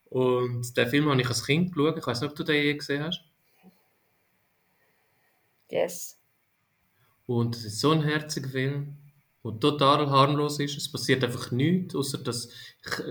Und 0.07 0.77
den 0.77 0.89
Film 0.89 1.09
habe 1.11 1.21
ich 1.21 1.29
als 1.29 1.45
Kind 1.45 1.75
geschaut. 1.75 1.99
Ich 1.99 2.07
weiß 2.07 2.21
nicht, 2.21 2.31
ob 2.31 2.37
du 2.37 2.45
den 2.45 2.63
je 2.63 2.75
gesehen 2.75 3.05
hast. 3.05 3.23
Yes. 5.71 6.19
Und 7.27 7.57
es 7.57 7.65
ist 7.65 7.81
so 7.81 7.91
ein 7.91 8.03
herziger 8.03 8.49
Film. 8.49 8.97
wo 9.43 9.53
total 9.53 10.11
harmlos 10.11 10.61
ist. 10.61 10.77
Es 10.77 10.91
passiert 10.91 11.25
einfach 11.25 11.51
nichts, 11.51 11.95
außer 11.95 12.19
dass 12.19 12.51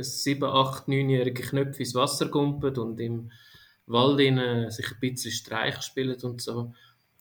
sieben, 0.01 0.43
acht, 0.43 0.87
neunjährige 0.87 1.41
Knöpfe 1.41 1.79
ins 1.79 1.95
Wasser 1.95 2.27
gumpen 2.27 2.77
und 2.77 2.99
im 2.99 3.31
Wald 3.85 4.19
sich 4.71 4.91
ein 4.91 4.99
bisschen 4.99 5.31
Streich 5.31 5.81
spielen 5.81 6.21
und 6.21 6.41
so. 6.41 6.73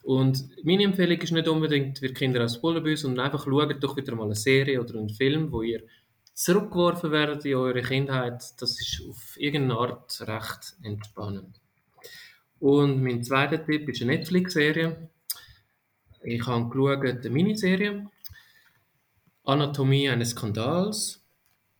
Und 0.06 0.48
meine 0.62 0.84
Empfehlung 0.84 1.18
ist 1.18 1.32
nicht 1.32 1.48
unbedingt 1.48 1.98
für 1.98 2.12
Kinder 2.12 2.44
aus 2.44 2.60
Bullenbüs, 2.60 3.00
sondern 3.00 3.26
einfach 3.26 3.44
schaut 3.44 3.82
doch 3.82 3.96
wieder 3.96 4.14
mal 4.14 4.26
eine 4.26 4.36
Serie 4.36 4.80
oder 4.80 5.00
einen 5.00 5.08
Film, 5.10 5.50
wo 5.50 5.62
ihr 5.62 5.82
zurückgeworfen 6.32 7.10
werdet 7.10 7.44
in 7.44 7.56
eure 7.56 7.82
Kindheit. 7.82 8.40
Das 8.60 8.80
ist 8.80 9.02
auf 9.08 9.36
irgendeine 9.36 9.80
Art 9.80 10.20
recht 10.20 10.76
entspannend. 10.84 11.60
Und 12.60 13.02
mein 13.02 13.24
zweiter 13.24 13.66
Tipp 13.66 13.88
ist 13.88 14.00
eine 14.00 14.12
Netflix-Serie. 14.12 15.10
Ich 16.22 16.46
habe 16.46 16.68
geschaut, 16.70 17.04
eine 17.04 17.30
Miniserie. 17.30 18.08
Anatomie 19.42 20.08
eines 20.08 20.30
Skandals. 20.30 21.20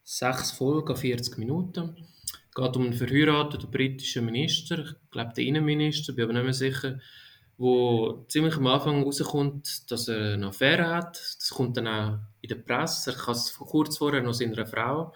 Sechs 0.03 0.51
Folgen, 0.51 0.97
40 0.97 1.39
Minuten. 1.39 1.95
Es 2.25 2.55
geht 2.57 2.77
um 2.77 2.87
einen 2.87 2.93
verheirateten 2.93 3.71
britischen 3.71 4.25
Minister, 4.25 4.81
ich 4.81 5.11
glaube 5.13 5.33
der 5.37 5.45
Innenminister, 5.45 6.13
bin 6.13 6.25
aber 6.25 6.33
nicht 6.33 6.43
mehr 6.43 6.53
sicher, 6.55 6.99
wo 7.59 8.27
ziemlich 8.29 8.57
am 8.57 8.67
Anfang 8.67 9.03
rauskommt, 9.03 9.91
dass 9.91 10.09
er 10.09 10.35
eine 10.35 10.49
Affäre 10.49 10.89
hat. 10.89 11.17
Das 11.17 11.51
kommt 11.51 11.77
dann 11.77 11.89
auch 11.89 12.19
in 12.43 12.49
der 12.49 12.57
Presse. 12.57 13.13
Er 13.13 13.17
kann 13.17 13.35
es 13.35 13.55
kurz 13.55 13.97
vorher 13.97 14.23
noch 14.23 14.35
seiner 14.35 14.67
Frau 14.67 15.15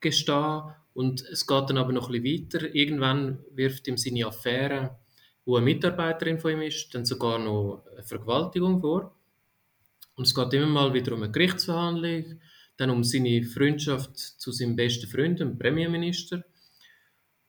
gestehen. 0.00 0.62
Und 0.92 1.22
es 1.22 1.46
geht 1.46 1.70
dann 1.70 1.78
aber 1.78 1.92
noch 1.92 2.10
ein 2.10 2.22
bisschen 2.22 2.52
weiter. 2.52 2.74
Irgendwann 2.74 3.38
wirft 3.52 3.88
ihm 3.88 3.96
seine 3.96 4.26
Affäre, 4.26 4.98
wo 5.46 5.56
eine 5.56 5.64
Mitarbeiterin 5.64 6.38
von 6.38 6.52
ihm 6.52 6.62
ist, 6.62 6.94
dann 6.94 7.06
sogar 7.06 7.38
noch 7.38 7.84
eine 7.92 8.02
Vergewaltigung 8.02 8.80
vor. 8.80 9.14
Und 10.14 10.26
es 10.26 10.34
geht 10.34 10.52
immer 10.52 10.66
mal 10.66 10.92
wieder 10.92 11.12
um 11.12 11.22
eine 11.22 11.32
Gerichtsverhandlung, 11.32 12.40
dann 12.76 12.90
um 12.90 13.02
seine 13.02 13.42
Freundschaft 13.44 14.18
zu 14.18 14.52
seinem 14.52 14.76
besten 14.76 15.08
Freund, 15.08 15.40
dem 15.40 15.58
Premierminister, 15.58 16.44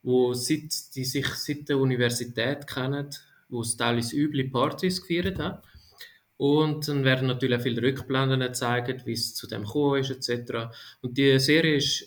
wo 0.01 0.33
seit, 0.33 0.95
die 0.95 1.03
sich 1.03 1.27
seit 1.27 1.67
der 1.67 1.77
Universität 1.77 2.67
kennen 2.67 3.09
wo 3.49 3.61
es 3.61 3.75
teilweise 3.75 4.15
üble 4.15 4.49
Partys 4.49 5.01
gefeiert 5.01 5.39
hat. 5.39 5.63
Und 6.37 6.87
dann 6.87 7.03
werden 7.03 7.27
natürlich 7.27 7.59
auch 7.59 7.63
viele 7.63 7.81
Rückblenden 7.81 8.39
gezeigt, 8.39 9.05
wie 9.05 9.13
es 9.13 9.35
zu 9.35 9.45
dem 9.47 9.63
gekommen 9.63 9.99
ist, 9.99 10.09
etc. 10.09 10.69
Und 11.01 11.17
die 11.17 11.37
Serie 11.37 11.75
ist 11.75 12.05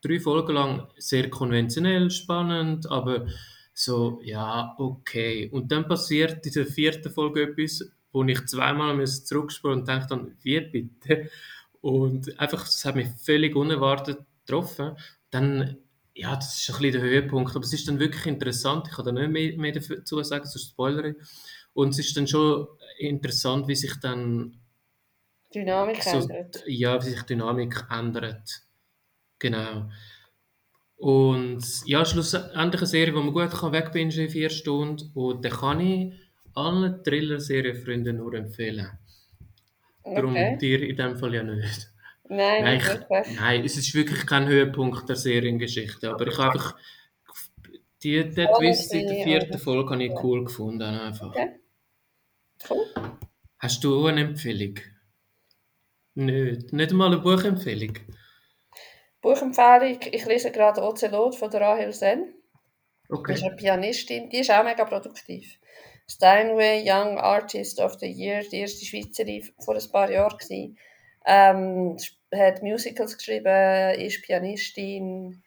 drei 0.00 0.20
Folgen 0.20 0.54
lang 0.54 0.88
sehr 0.96 1.28
konventionell, 1.28 2.10
spannend, 2.10 2.90
aber 2.90 3.26
so, 3.74 4.20
ja, 4.22 4.74
okay. 4.78 5.50
Und 5.52 5.70
dann 5.72 5.88
passiert 5.88 6.46
in 6.46 6.52
der 6.52 6.66
vierten 6.66 7.10
Folge 7.10 7.42
etwas, 7.42 7.84
wo 8.12 8.22
ich 8.24 8.46
zweimal 8.46 9.06
zurückspulen 9.06 9.80
und 9.80 9.88
denke 9.88 10.06
dann, 10.08 10.36
wie 10.42 10.60
bitte? 10.60 11.28
Und 11.80 12.38
einfach, 12.40 12.64
das 12.64 12.84
hat 12.84 12.94
mich 12.94 13.08
völlig 13.18 13.56
unerwartet 13.56 14.20
getroffen. 14.46 14.96
Dann 15.30 15.76
ja, 16.14 16.36
das 16.36 16.56
ist 16.56 16.70
ein 16.70 16.80
bisschen 16.80 16.92
der 16.92 17.02
Höhepunkt, 17.02 17.56
aber 17.56 17.64
es 17.64 17.72
ist 17.72 17.88
dann 17.88 17.98
wirklich 17.98 18.26
interessant. 18.26 18.86
Ich 18.88 18.94
kann 18.94 19.04
da 19.04 19.12
nicht 19.12 19.30
mehr, 19.30 19.56
mehr 19.58 19.72
dazu 19.72 20.22
sagen, 20.22 20.46
sonst 20.46 20.70
spoilere 20.70 21.16
Und 21.72 21.90
es 21.90 21.98
ist 21.98 22.16
dann 22.16 22.28
schon 22.28 22.68
interessant, 22.98 23.66
wie 23.66 23.74
sich 23.74 23.98
dann 24.00 24.60
Dynamik 25.52 26.02
so, 26.02 26.18
ändert. 26.18 26.62
Ja, 26.66 27.04
wie 27.04 27.10
sich 27.10 27.22
Dynamik 27.22 27.86
ändert. 27.90 28.62
Genau. 29.38 29.90
Und 30.96 31.64
ja, 31.86 32.04
schlussendlich 32.04 32.80
eine 32.80 32.86
Serie, 32.86 33.12
die 33.12 33.18
man 33.20 33.32
gut 33.32 33.50
kann 33.50 33.72
wegbingen 33.72 34.16
in 34.16 34.30
vier 34.30 34.50
Stunden. 34.50 35.10
Und 35.14 35.44
da 35.44 35.48
kann 35.50 35.80
ich 35.80 36.14
allen 36.54 37.02
Thriller-Serienfreunden 37.02 38.16
nur 38.18 38.34
empfehlen. 38.34 38.88
Okay. 40.02 40.14
Darum 40.14 40.58
dir 40.58 40.82
in 40.82 40.96
dem 40.96 41.16
Fall 41.16 41.34
ja 41.34 41.42
nicht. 41.42 41.90
Nein, 42.26 42.64
nein, 42.64 42.80
ich, 42.80 43.38
nein, 43.38 43.64
es 43.64 43.76
ist 43.76 43.94
wirklich 43.94 44.26
kein 44.26 44.46
Höhepunkt 44.48 45.08
der 45.08 45.16
Seriengeschichte, 45.16 46.10
aber 46.10 46.26
ich 46.26 46.38
habe 46.38 46.52
einfach 46.52 46.74
die, 48.02 48.30
der 48.30 48.52
Twist 48.52 48.92
in 48.94 49.06
der 49.06 49.24
vierten 49.24 49.58
Folge 49.58 49.90
habe 49.90 50.04
ich 50.04 50.12
cool 50.22 50.44
gefunden. 50.44 50.82
Einfach. 50.82 51.30
Okay. 51.30 51.60
Cool. 52.68 52.86
Hast 53.58 53.82
du 53.84 54.06
eine 54.06 54.22
Empfehlung? 54.22 54.78
Nicht, 56.14 56.72
nicht 56.72 56.92
mal 56.92 57.06
eine 57.06 57.18
Buchempfehlung. 57.18 57.98
Buchempfehlung, 59.20 60.00
ich 60.12 60.24
lese 60.26 60.50
gerade 60.50 60.82
Ocelot 60.82 61.34
von 61.34 61.50
der 61.50 61.62
Rahel 61.62 61.92
Sen. 61.92 62.34
Okay. 63.08 63.32
Die 63.32 63.38
ist 63.38 63.44
eine 63.44 63.56
Pianistin, 63.56 64.30
die 64.30 64.38
ist 64.38 64.50
auch 64.50 64.64
mega 64.64 64.84
produktiv. 64.84 65.58
Steinway 66.06 66.82
Young 66.86 67.18
Artist 67.18 67.80
of 67.80 67.94
the 67.98 68.06
Year, 68.06 68.42
die 68.42 68.60
erste 68.60 68.84
Schweizerin 68.84 69.48
vor 69.58 69.74
ein 69.74 69.90
paar 69.90 70.10
Jahren 70.10 70.36
gewesen. 70.36 70.78
Ähm, 71.24 71.96
hat 72.34 72.62
Musicals 72.62 73.16
geschrieben, 73.16 73.98
ist 73.98 74.22
Pianistin. 74.22 75.42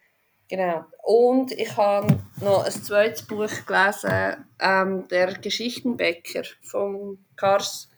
Genau. 0.49 0.85
Und 1.03 1.51
ich 1.51 1.75
habe 1.75 2.19
noch 2.41 2.63
ein 2.63 2.71
zweites 2.71 3.23
Buch 3.23 3.65
gelesen, 3.65 4.45
ähm, 4.59 5.07
der 5.09 5.33
Geschichtenbäcker 5.33 6.43
von 6.61 7.25
Kars. 7.35 7.89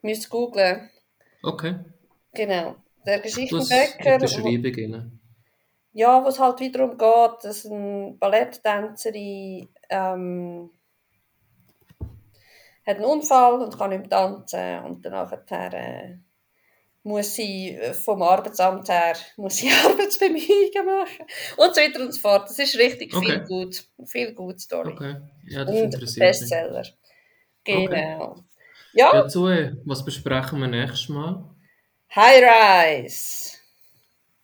Müsst 0.00 0.30
googlen. 0.30 0.90
Okay. 1.42 1.76
Genau. 2.32 2.76
Der 3.06 3.20
Geschichtenbäcker. 3.20 4.18
Das 4.18 4.34
beschreiben 4.34 5.20
Ja, 5.92 6.24
was 6.24 6.38
halt 6.38 6.60
wiederum 6.60 6.96
geht, 6.96 7.44
dass 7.44 7.66
eine 7.66 8.16
Balletttänzerin 8.18 9.68
ähm, 9.90 10.70
hat 12.86 12.96
einen 12.96 13.04
Unfall 13.04 13.62
und 13.62 13.78
kann 13.78 13.90
nicht 13.90 14.00
mehr 14.00 14.10
tanzen 14.10 14.84
und 14.84 15.04
danach 15.04 15.32
äh, 15.32 16.18
muss 17.04 17.34
sie 17.34 17.74
äh, 17.74 17.92
vom 17.92 18.22
Arbeitsamt 18.22 18.88
her 18.88 19.14
muss 19.36 19.56
sie 19.56 19.70
Arbeitsbemühungen 19.84 20.86
machen 20.86 21.26
und 21.56 21.74
so 21.74 21.80
weiter 21.80 22.00
und 22.00 22.12
so 22.12 22.20
fort. 22.20 22.48
Das 22.48 22.58
ist 22.58 22.76
richtig 22.76 23.14
okay. 23.14 23.26
viel 23.26 23.40
gut, 23.44 23.84
viel 24.06 24.32
gut 24.32 24.60
Story. 24.60 24.92
Okay. 24.92 25.16
Ja, 25.46 25.64
das 25.64 25.74
und 25.76 26.18
Bestseller. 26.18 26.80
Mich. 26.80 26.96
Genau. 27.64 28.32
Okay. 28.32 28.42
Ja. 28.94 29.14
ja 29.14 29.28
Zoe, 29.28 29.76
was 29.84 30.04
besprechen 30.04 30.60
wir 30.60 30.68
nächstes 30.68 31.08
Mal? 31.08 31.44
High 32.14 32.42
Rise. 32.42 33.58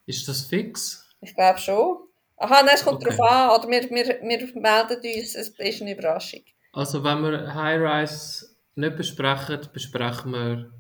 Ist 0.06 0.28
das 0.28 0.42
fix? 0.42 1.08
Ich 1.20 1.34
glaube 1.34 1.58
schon. 1.58 1.98
Aha, 2.36 2.62
nein, 2.62 2.74
es 2.74 2.84
kommt 2.84 3.04
okay. 3.04 3.16
darauf 3.16 3.30
an. 3.30 3.60
Oder 3.60 3.70
wir, 3.70 3.90
wir, 3.90 4.06
wir 4.22 4.60
melden 4.60 4.96
uns, 4.96 5.34
es 5.34 5.48
ist 5.48 5.82
eine 5.82 5.92
Überraschung. 5.92 6.40
Also 6.72 7.02
wenn 7.04 7.22
wir 7.22 7.54
High 7.54 7.80
Rise 7.80 8.56
nicht 8.74 8.96
besprechen, 8.96 9.60
besprechen 9.72 10.32
wir 10.32 10.72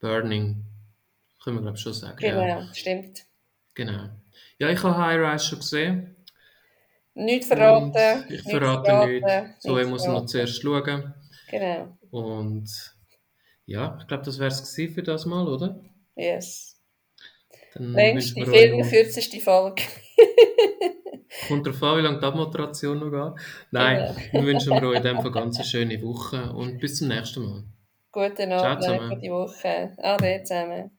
Burning. 0.00 0.69
Können 1.42 1.56
wir, 1.56 1.62
glaube 1.62 1.76
ich, 1.76 1.82
schon 1.82 1.92
sagen. 1.92 2.16
Genau, 2.18 2.46
ja. 2.46 2.74
stimmt. 2.74 3.24
Genau. 3.74 4.08
Ja, 4.58 4.68
ich 4.68 4.82
habe 4.82 4.96
High 4.96 5.32
Rise 5.32 5.44
schon 5.44 5.58
gesehen. 5.60 6.16
Nicht 7.14 7.44
verraten. 7.44 7.86
Und 7.86 8.30
ich 8.30 8.42
verrate 8.42 9.06
nichts. 9.08 9.62
So, 9.62 9.78
ich 9.78 9.88
muss 9.88 10.06
noch 10.06 10.26
zuerst 10.26 10.60
schauen. 10.60 11.14
Genau. 11.50 11.96
Und 12.10 12.68
ja, 13.66 13.96
ich 14.00 14.06
glaube, 14.06 14.24
das 14.24 14.38
wäre 14.38 14.48
es 14.48 14.74
für 14.74 15.02
das 15.02 15.26
Mal, 15.26 15.48
oder? 15.48 15.80
Yes. 16.16 16.80
Dann 17.74 17.92
Längste, 17.92 18.44
viel 18.46 18.82
kürzeste 18.82 19.40
Folge. 19.40 19.82
Kommt 21.48 21.66
darauf 21.66 21.82
an, 21.82 21.98
wie 21.98 22.02
lange 22.02 22.18
die 22.18 22.24
Abmoderation 22.24 22.98
noch 22.98 23.34
geht. 23.34 23.42
Nein, 23.70 24.14
genau. 24.14 24.32
wir 24.32 24.52
wünschen 24.52 24.72
euch 24.72 24.96
in 24.96 25.02
dem 25.02 25.20
Fall 25.20 25.30
ganz 25.30 25.56
eine 25.56 25.64
schöne 25.64 26.02
Woche 26.02 26.52
und 26.52 26.78
bis 26.78 26.96
zum 26.96 27.08
nächsten 27.08 27.44
Mal. 27.44 27.64
Gute 28.12 28.46
Nacht, 28.46 28.80
gute 28.80 29.30
Woche. 29.30 29.96
Ade 29.98 30.42
zusammen. 30.42 30.90